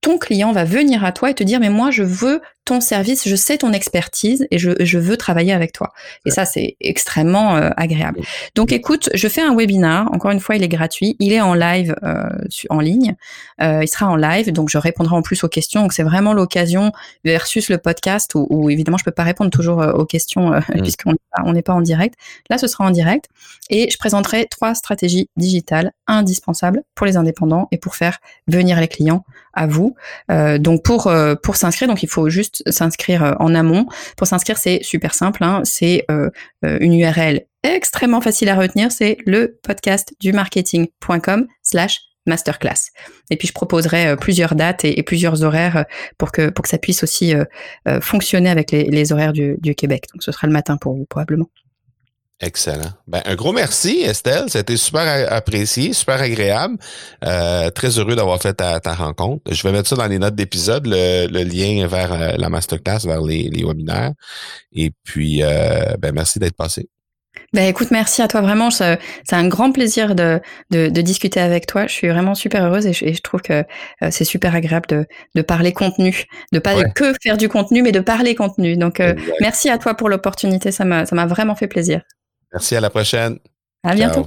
[0.00, 3.28] ton client va venir à toi et te dire mais moi je veux ton service,
[3.28, 5.92] je sais ton expertise et je, je veux travailler avec toi.
[6.24, 8.20] Et ça c'est extrêmement euh, agréable.
[8.54, 11.54] Donc écoute, je fais un webinar, encore une fois il est gratuit, il est en
[11.54, 12.28] live euh,
[12.70, 13.16] en ligne,
[13.60, 15.82] euh, il sera en live donc je répondrai en plus aux questions.
[15.82, 16.92] Donc c'est vraiment l'occasion
[17.24, 20.82] versus le podcast où, évidemment je peux pas répondre toujours aux questions mm.
[20.82, 22.14] puisqu'on on n'est pas en direct.
[22.48, 23.26] Là ce sera en direct
[23.70, 28.88] et je présenterai trois stratégies digitales indispensables pour les indépendants et pour faire venir les
[28.88, 29.94] clients à vous.
[30.30, 33.86] Euh, donc pour euh, pour s'inscrire, donc il faut juste s'inscrire en amont.
[34.16, 35.42] Pour s'inscrire, c'est super simple.
[35.44, 35.62] Hein.
[35.64, 36.06] C'est
[36.62, 38.92] une URL extrêmement facile à retenir.
[38.92, 42.90] C'est le podcast du marketing.com slash masterclass.
[43.30, 45.84] Et puis je proposerai plusieurs dates et, plusieurs horaires
[46.18, 47.34] pour que pour que ça puisse aussi
[48.00, 50.06] fonctionner avec les, horaires du, Québec.
[50.12, 51.48] Donc ce sera le matin pour vous probablement.
[52.44, 52.90] Excellent.
[53.06, 54.44] Ben, un gros merci, Estelle.
[54.48, 56.76] C'était super apprécié, super agréable.
[57.24, 59.42] Euh, très heureux d'avoir fait ta, rencontre.
[59.50, 63.22] Je vais mettre ça dans les notes d'épisode, le, lien vers euh, la masterclass, vers
[63.22, 64.12] les, webinaires.
[64.72, 66.90] Et puis, euh, ben, merci d'être passé.
[67.54, 68.70] Ben écoute, merci à toi vraiment.
[68.70, 68.98] C'est
[69.32, 70.40] un grand plaisir de,
[70.70, 71.86] de, discuter avec toi.
[71.86, 73.64] Je suis vraiment super heureuse et je, trouve que
[74.10, 78.00] c'est super agréable de, de parler contenu, de pas que faire du contenu, mais de
[78.00, 78.76] parler contenu.
[78.76, 79.00] Donc
[79.40, 80.72] merci à toi pour l'opportunité.
[80.72, 82.02] Ça m'a vraiment fait plaisir.
[82.54, 83.38] Merci, à la prochaine.
[83.82, 84.26] À bientôt.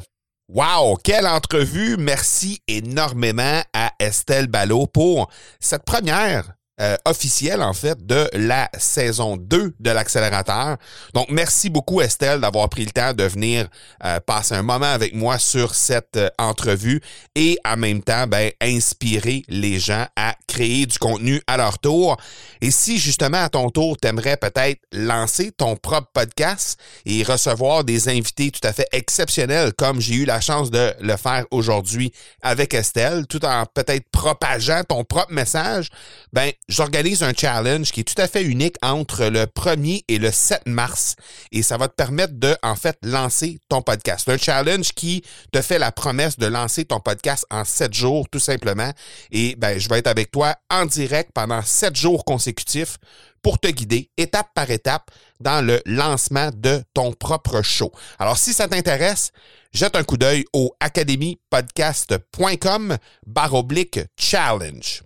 [0.50, 1.98] Wow, quelle entrevue!
[1.98, 9.36] Merci énormément à Estelle Ballot pour cette première euh, officielle, en fait, de la saison
[9.36, 10.78] 2 de l'accélérateur.
[11.16, 13.68] Donc, merci beaucoup, Estelle, d'avoir pris le temps de venir
[14.06, 17.02] euh, passer un moment avec moi sur cette euh, entrevue
[17.34, 22.16] et en même temps, ben, inspirer les gens à créer du contenu à leur tour.
[22.62, 27.84] Et si justement, à ton tour, tu aimerais peut-être lancer ton propre podcast et recevoir
[27.86, 32.12] des invités tout à fait exceptionnels, comme j'ai eu la chance de le faire aujourd'hui
[32.44, 35.90] avec Estelle, tout en peut-être propageant ton propre message,
[36.34, 40.32] ben, j'organise un challenge qui est tout à fait unique entre le 1er et le
[40.32, 41.16] 7 mars
[41.52, 44.28] et ça va te permettre de, en fait, lancer ton podcast.
[44.30, 48.40] Un challenge qui te fait la promesse de lancer ton podcast en 7 jours, tout
[48.40, 48.92] simplement.
[49.32, 52.98] Et ben, je vais être avec toi en direct pendant 7 jours consécutifs
[53.42, 55.10] pour te guider étape par étape
[55.40, 57.94] dans le lancement de ton propre show.
[58.20, 59.32] Alors, si ça t'intéresse,
[59.72, 65.04] jette un coup d'œil au academypodcast.com baroblique challenge.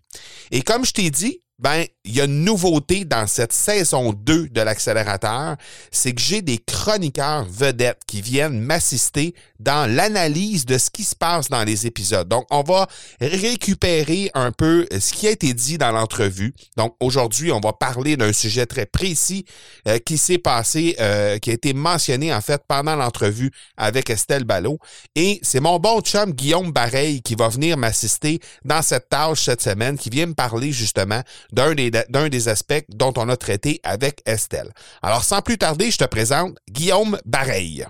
[0.49, 4.49] Et comme je t'ai dit, ben, il y a une nouveauté dans cette saison 2
[4.49, 5.55] de l'accélérateur,
[5.91, 11.15] c'est que j'ai des chroniqueurs vedettes qui viennent m'assister dans l'analyse de ce qui se
[11.15, 12.27] passe dans les épisodes.
[12.27, 12.87] Donc, on va
[13.19, 16.55] récupérer un peu ce qui a été dit dans l'entrevue.
[16.77, 19.45] Donc, aujourd'hui, on va parler d'un sujet très précis
[19.87, 24.45] euh, qui s'est passé, euh, qui a été mentionné en fait pendant l'entrevue avec Estelle
[24.45, 24.79] Ballot.
[25.15, 29.61] Et c'est mon bon chum Guillaume Bareil qui va venir m'assister dans cette tâche cette
[29.61, 34.71] semaine, qui vient me parler justement d'un des aspects dont on a traité avec Estelle.
[35.01, 37.85] Alors, sans plus tarder, je te présente Guillaume Bareil.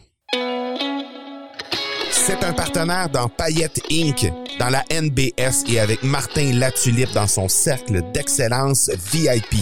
[2.11, 7.47] C'est un partenaire dans Payette Inc., dans la NBS et avec Martin Latulippe dans son
[7.47, 9.55] cercle d'excellence VIP.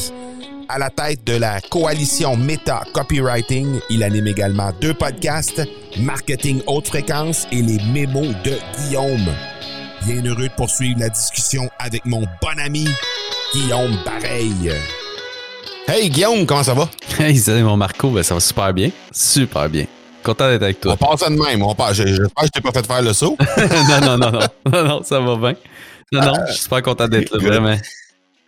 [0.67, 5.61] À la tête de la coalition Meta Copywriting, il anime également deux podcasts,
[5.99, 9.33] Marketing Haute Fréquence et les mémos de Guillaume.
[10.05, 12.87] Bien heureux de poursuivre la discussion avec mon bon ami
[13.53, 14.71] Guillaume Pareil.
[15.87, 16.89] Hey Guillaume, comment ça va?
[17.19, 18.91] Hey, salut mon Marco, ben, ça va super bien.
[19.11, 19.85] Super bien.
[20.23, 20.95] Content d'être avec toi.
[20.99, 21.63] On passe de même.
[21.63, 21.97] On passe.
[21.97, 23.37] J'espère que je t'ai pas fait faire le saut.
[23.57, 24.39] non, non, non, non,
[24.71, 24.83] non.
[24.83, 25.55] Non, ça va bien.
[26.11, 27.77] Non, non, je suis super content d'être là, vraiment.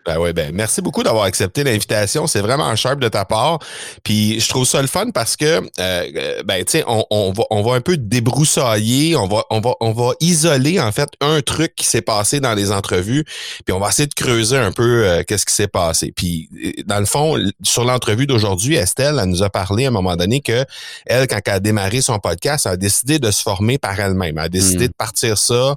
[0.05, 2.25] Ben oui, ben merci beaucoup d'avoir accepté l'invitation.
[2.25, 3.59] C'est vraiment un sharp de ta part.
[4.03, 7.31] Puis je trouve ça le fun parce que euh, euh, ben tu sais, on, on,
[7.31, 11.09] va on va un peu débroussailler, on va on va on va isoler en fait
[11.21, 13.25] un truc qui s'est passé dans les entrevues,
[13.65, 16.11] puis on va essayer de creuser un peu euh, qu'est-ce qui s'est passé.
[16.15, 16.49] Puis
[16.85, 20.41] dans le fond, sur l'entrevue d'aujourd'hui, Estelle, elle nous a parlé à un moment donné
[20.41, 20.65] que
[21.05, 24.37] elle, quand elle a démarré son podcast, elle a décidé de se former par elle-même.
[24.37, 24.89] Elle a décidé hmm.
[24.89, 25.75] de partir ça,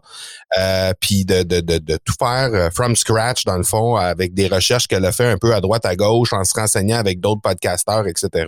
[0.58, 4.48] euh, puis de, de, de, de, tout faire from scratch dans le fond avec des
[4.48, 7.40] recherches qu'elle a fait un peu à droite, à gauche, en se renseignant avec d'autres
[7.40, 8.46] podcasteurs, etc.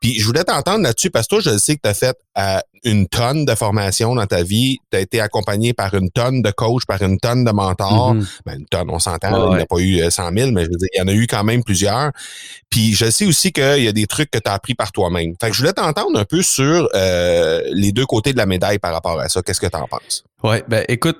[0.00, 2.58] Puis je voulais t'entendre là-dessus parce que toi, je sais que tu as fait euh,
[2.84, 4.78] une tonne de formation dans ta vie.
[4.90, 8.14] Tu as été accompagné par une tonne de coachs, par une tonne de mentors.
[8.14, 8.40] Mm-hmm.
[8.46, 10.70] ben, une tonne, on s'entend, il n'y a pas eu 100 euh, 000, mais je
[10.70, 12.12] veux dire, il y en a eu quand même plusieurs.
[12.70, 15.34] Puis je sais aussi qu'il y a des trucs que tu as appris par toi-même.
[15.40, 18.78] Fait que je voulais t'entendre un peu sur euh, les deux côtés de la médaille
[18.78, 19.42] par rapport à ça.
[19.42, 20.24] Qu'est-ce que tu en penses?
[20.42, 21.18] Ouais, ben écoute,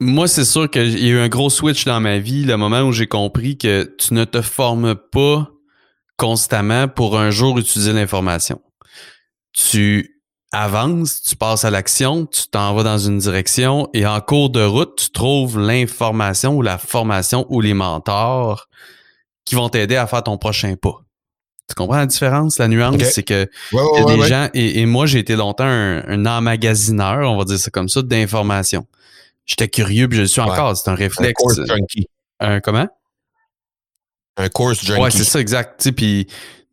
[0.00, 2.80] moi, c'est sûr qu'il y a eu un gros switch dans ma vie, le moment
[2.82, 5.48] où j'ai compris que tu ne te formes pas
[6.16, 8.60] constamment pour un jour utiliser l'information.
[9.52, 10.11] Tu
[10.52, 14.62] avances, tu passes à l'action, tu t'en vas dans une direction et en cours de
[14.62, 18.68] route, tu trouves l'information ou la formation ou les mentors
[19.44, 20.96] qui vont t'aider à faire ton prochain pas.
[21.68, 23.02] Tu comprends la différence, la nuance?
[23.02, 27.38] C'est que y a des gens, et, moi j'ai été longtemps un, un emmagasineur, on
[27.38, 28.86] va dire ça comme ça, d'informations
[29.46, 30.76] j'étais curieux, puis je le suis encore.
[30.76, 31.40] C'est un réflexe.
[31.40, 32.08] Un course junkie.
[32.40, 32.88] Un comment?
[34.36, 35.00] Un course junkie.
[35.00, 35.90] Ouais, c'est ça, exact.
[35.92, 36.26] Puis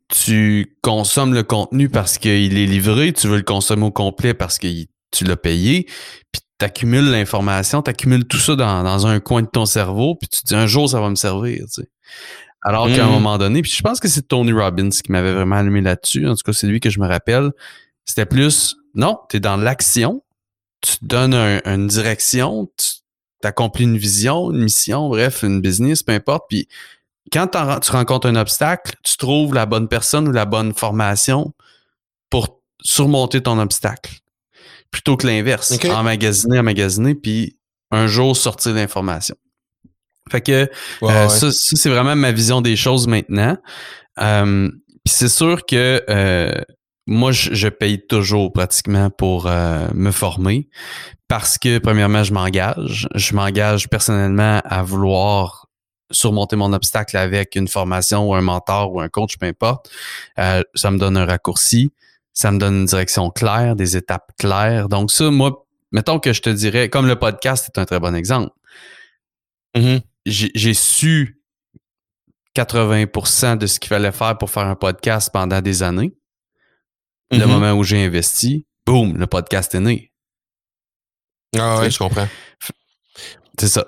[0.10, 4.58] tu consommes le contenu parce qu'il est livré, tu veux le consommer au complet parce
[4.58, 4.68] que
[5.12, 5.84] tu l'as payé,
[6.32, 10.28] puis tu accumules l'information, tu accumules tout ça dans, un coin de ton cerveau, puis
[10.28, 11.64] tu te dis un jour ça va me servir.
[12.64, 13.12] Alors qu'à un Mhm.
[13.14, 16.28] moment donné, puis je pense que c'est Tony Robbins qui m'avait vraiment allumé là-dessus.
[16.28, 17.52] En tout cas, c'est lui que je me rappelle.
[18.04, 20.24] C'était plus, non, tu es dans l'action,
[20.82, 26.04] tu te donnes un- une direction, tu accomplis une vision, une mission, bref, une business,
[26.04, 26.46] peu importe.
[26.50, 26.68] Puis
[27.32, 27.48] quand
[27.80, 31.54] tu rencontres un obstacle, tu trouves la bonne personne ou la bonne formation
[32.30, 34.14] pour surmonter ton obstacle.
[34.92, 37.58] Plutôt que l'inverse, emmagasiner, emmagasiner, puis
[37.92, 39.36] un jour sortir l'information.
[40.32, 40.68] Fait que euh,
[41.02, 41.30] ouais.
[41.30, 43.58] ça, ça, c'est vraiment ma vision des choses maintenant.
[44.20, 44.70] Euh,
[45.04, 46.54] Puis c'est sûr que euh,
[47.08, 50.70] moi, je, je paye toujours pratiquement pour euh, me former
[51.28, 53.08] parce que, premièrement, je m'engage.
[53.16, 55.69] Je m'engage personnellement à vouloir
[56.12, 59.90] surmonter mon obstacle avec une formation ou un mentor ou un coach, peu importe.
[60.38, 61.92] Euh, ça me donne un raccourci,
[62.34, 64.90] ça me donne une direction claire, des étapes claires.
[64.90, 68.16] Donc ça, moi, mettons que je te dirais, comme le podcast est un très bon
[68.16, 68.52] exemple
[69.76, 70.02] Mhm.
[70.26, 71.42] j'ai j'ai su
[72.56, 76.12] 80% de ce qu'il fallait faire pour faire un podcast pendant des années.
[77.32, 77.48] Le Mhm.
[77.48, 80.12] moment où j'ai investi, boum, le podcast est né.
[81.58, 82.28] Ah ouais, je comprends.
[83.60, 83.86] C'est ça.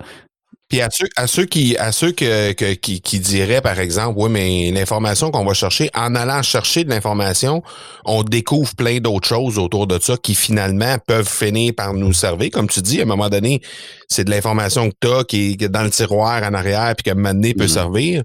[0.71, 4.13] Puis à ceux, à ceux qui à ceux que, que- qui, qui diraient, par exemple,
[4.17, 7.61] oui, mais l'information qu'on va chercher, en allant chercher de l'information,
[8.05, 12.51] on découvre plein d'autres choses autour de ça qui finalement peuvent finir par nous servir.
[12.51, 13.59] Comme tu dis, à un moment donné,
[14.07, 17.15] c'est de l'information que tu as qui est dans le tiroir en arrière puis que
[17.17, 17.67] maintenant peut Mhm.
[17.67, 18.23] servir.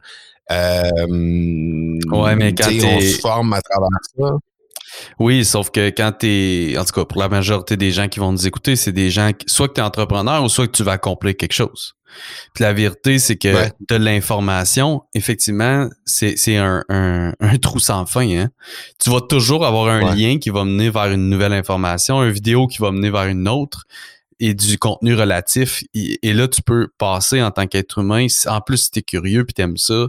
[0.52, 0.82] Euh,
[2.12, 4.36] Ouais, mais quand tu on se forme à travers ça.
[5.18, 8.30] Oui, sauf que quand t'es, en tout cas, pour la majorité des gens qui vont
[8.32, 10.84] nous écouter, c'est des gens, qui- soit que tu es entrepreneur ou soit que tu
[10.84, 11.94] vas accomplir quelque chose.
[12.54, 13.72] Puis la vérité, c'est que Ouais.
[13.88, 18.28] de l'information, effectivement, c'est c'est un, un, un trou sans fin.
[18.28, 18.48] Hein?
[19.02, 20.14] Tu vas toujours avoir un Ouais.
[20.16, 23.48] lien qui va mener vers une nouvelle information, une vidéo qui va mener vers une
[23.48, 23.84] autre
[24.38, 25.82] et du contenu relatif.
[25.94, 28.26] Et, et là, tu peux passer en tant qu'être humain.
[28.46, 30.06] En plus, si tu es curieux puis tu aimes ça,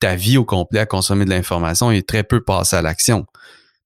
[0.00, 3.26] ta vie au complet à consommer de l'information et très peu passer à l'action.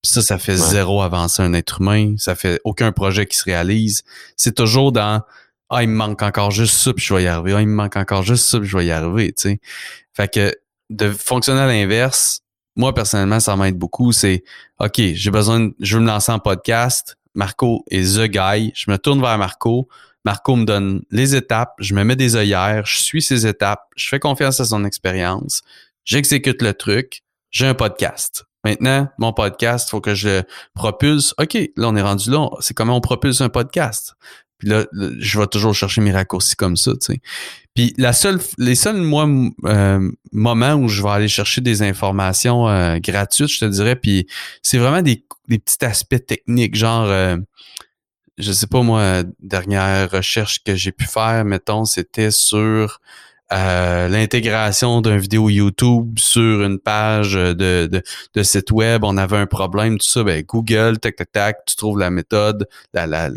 [0.02, 0.68] Puis ça, ça fait Ouais.
[0.70, 2.14] zéro avancer un être humain.
[2.18, 4.02] Ça fait aucun projet qui se réalise.
[4.36, 5.22] C'est toujours dans
[5.76, 7.54] Ah, il me manque encore juste ça, puis je vais y arriver.
[7.54, 9.32] Ah, il me manque encore juste ça, puis je vais y arriver.
[9.32, 9.60] tu sais.
[10.12, 10.54] Fait que
[10.90, 12.40] de fonctionner à l'inverse,
[12.76, 14.12] moi personnellement, ça m'aide beaucoup.
[14.12, 14.44] C'est
[14.78, 17.16] OK, j'ai besoin, de- je veux me lancer en podcast.
[17.34, 18.72] Marco est the guy.
[18.76, 19.88] Je me tourne vers Marco.
[20.24, 24.08] Marco me donne les étapes, je me mets des œillères, je suis ses étapes, je
[24.08, 25.60] fais confiance à son expérience,
[26.06, 28.46] j'exécute le truc, j'ai un podcast.
[28.64, 30.42] Maintenant, mon podcast, faut que je le
[30.74, 31.34] propulse.
[31.38, 32.48] OK, là, on est rendu là.
[32.60, 34.14] C'est comment on propulse un podcast?
[34.58, 34.86] Puis là,
[35.18, 37.20] je vais toujours chercher mes raccourcis comme ça, tu sais.
[37.74, 39.28] Puis la seule, les seuls moi,
[39.64, 44.28] euh, moments où je vais aller chercher des informations euh, gratuites, je te dirais, puis
[44.62, 47.36] c'est vraiment des, des petits aspects techniques, genre, euh,
[48.38, 53.00] je sais pas moi, dernière recherche que j'ai pu faire, mettons, c'était sur
[53.52, 58.02] euh, l'intégration d'un vidéo YouTube sur une page de, de,
[58.34, 59.04] de site web.
[59.04, 62.68] On avait un problème, tout ça, ben Google, tac, tac, tac, tu trouves la méthode,
[62.94, 63.30] la, la,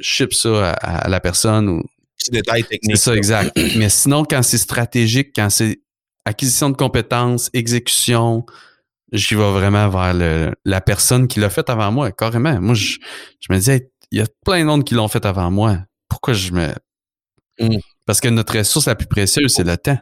[0.00, 1.82] ship ça à, à la personne ou
[2.20, 2.96] Petit détail c'est technique.
[2.98, 3.56] ça, exact.
[3.76, 5.80] Mais sinon, quand c'est stratégique, quand c'est
[6.26, 8.44] acquisition de compétences, exécution,
[9.12, 12.60] j'y vais vraiment vers le, la personne qui l'a fait avant moi, carrément.
[12.60, 12.98] Moi, je,
[13.40, 15.78] je me disais, il y a plein d'autres qui l'ont fait avant moi.
[16.08, 16.68] Pourquoi je me...
[17.58, 17.78] Mm.
[18.06, 19.98] Parce que notre ressource la plus précieuse, c'est le temps.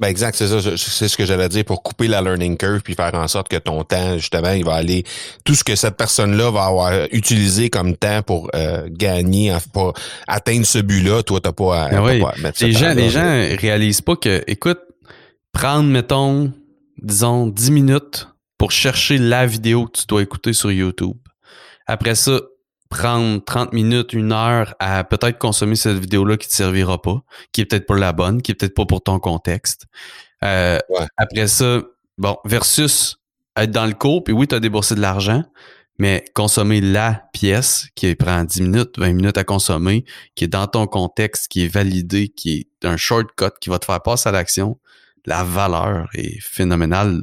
[0.00, 2.94] Ben exact, c'est ça, c'est ce que j'allais dire pour couper la learning curve puis
[2.94, 5.02] faire en sorte que ton temps justement, il va aller
[5.44, 9.94] tout ce que cette personne-là va avoir utilisé comme temps pour euh, gagner, pour
[10.28, 12.20] atteindre ce but-là, toi t'as pas à, Ben oui.
[12.20, 14.78] pas à mettre Les gens, les gens réalisent pas que, écoute,
[15.52, 16.52] prendre, mettons,
[17.02, 21.16] disons, 10 minutes pour chercher la vidéo que tu dois écouter sur YouTube.
[21.86, 22.40] Après ça,
[22.88, 27.22] prendre 30 minutes, une heure à peut-être consommer cette vidéo-là qui te servira pas,
[27.52, 29.86] qui est peut-être pas la bonne, qui est peut-être pas pour ton contexte.
[30.44, 31.06] Euh, Ouais.
[31.16, 31.82] Après ça,
[32.16, 33.16] bon, versus
[33.56, 35.44] être dans le cours, puis oui, tu as déboursé de l'argent,
[35.98, 40.66] mais consommer la pièce qui prend 10 minutes, 20 minutes à consommer, qui est dans
[40.66, 44.32] ton contexte, qui est validé, qui est un shortcut qui va te faire passer à
[44.32, 44.78] l'action,
[45.26, 47.20] la valeur est phénoménale,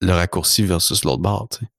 [0.00, 1.48] le raccourci versus l'autre.
[1.50, 1.70] Tu sais.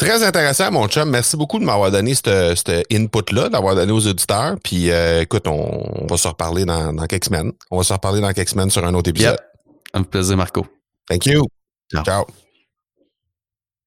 [0.00, 1.10] Très intéressant, mon chum.
[1.10, 4.56] Merci beaucoup de m'avoir donné ce cet input-là, d'avoir donné aux auditeurs.
[4.64, 7.52] Puis euh, écoute, on, on va se reparler dans, dans quelques semaines.
[7.70, 9.36] On va se reparler dans quelques semaines sur un autre épisode.
[9.92, 10.66] Un plaisir, Marco.
[11.06, 11.44] Thank you.
[11.92, 12.02] Ciao.
[12.02, 12.26] Ciao.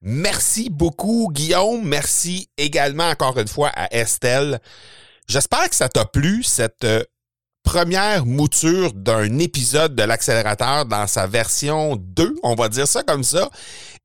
[0.03, 1.84] Merci beaucoup, Guillaume.
[1.84, 4.61] Merci également encore une fois à Estelle.
[5.28, 7.03] J'espère que ça t'a plu, cette euh,
[7.64, 13.24] première mouture d'un épisode de l'accélérateur dans sa version 2, on va dire ça comme
[13.24, 13.49] ça.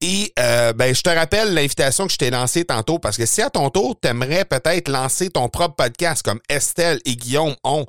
[0.00, 3.42] Et euh, ben, je te rappelle l'invitation que je t'ai lancée tantôt parce que si
[3.42, 7.84] à ton tour, tu aimerais peut-être lancer ton propre podcast comme Estelle et Guillaume ont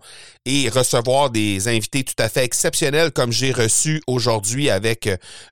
[0.46, 5.08] et recevoir des invités tout à fait exceptionnels comme j'ai reçu aujourd'hui avec,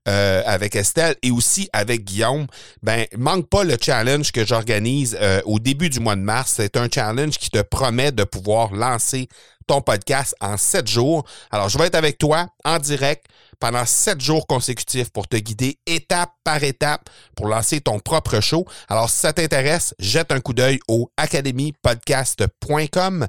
[0.07, 2.47] euh, avec Estelle et aussi avec Guillaume,
[2.81, 6.53] ben manque pas le challenge que j'organise euh, au début du mois de mars.
[6.55, 9.29] C'est un challenge qui te promet de pouvoir lancer
[9.67, 11.23] ton podcast en sept jours.
[11.51, 13.27] Alors, je vais être avec toi en direct
[13.59, 18.65] pendant sept jours consécutifs pour te guider étape par étape pour lancer ton propre show.
[18.87, 23.27] Alors, si ça t'intéresse, jette un coup d'œil au academypodcast.com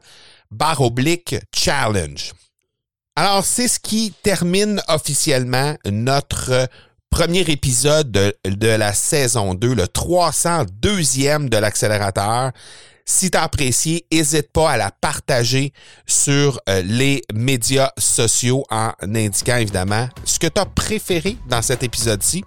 [0.50, 2.32] barre oblique challenge.
[3.16, 6.68] Alors, c'est ce qui termine officiellement notre
[7.10, 12.52] premier épisode de, de la saison 2, le 302e de l'accélérateur.
[13.10, 15.72] Si tu as apprécié, n'hésite pas à la partager
[16.06, 21.82] sur euh, les médias sociaux en indiquant évidemment ce que tu as préféré dans cet
[21.82, 22.44] épisode-ci.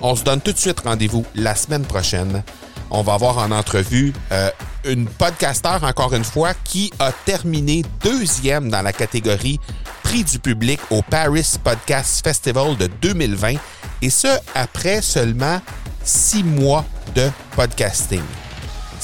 [0.00, 2.44] On se donne tout de suite rendez-vous la semaine prochaine.
[2.90, 4.50] On va avoir en entrevue euh,
[4.84, 9.58] une podcasteur, encore une fois, qui a terminé deuxième dans la catégorie
[10.04, 13.54] prix du public au Paris Podcast Festival de 2020,
[14.00, 15.60] et ce, après seulement
[16.04, 16.84] six mois
[17.16, 18.22] de podcasting.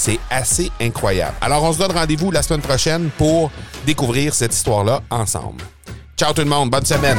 [0.03, 1.37] C'est assez incroyable.
[1.43, 3.51] Alors, on se donne rendez-vous la semaine prochaine pour
[3.85, 5.63] découvrir cette histoire-là ensemble.
[6.17, 7.19] Ciao tout le monde, bonne semaine!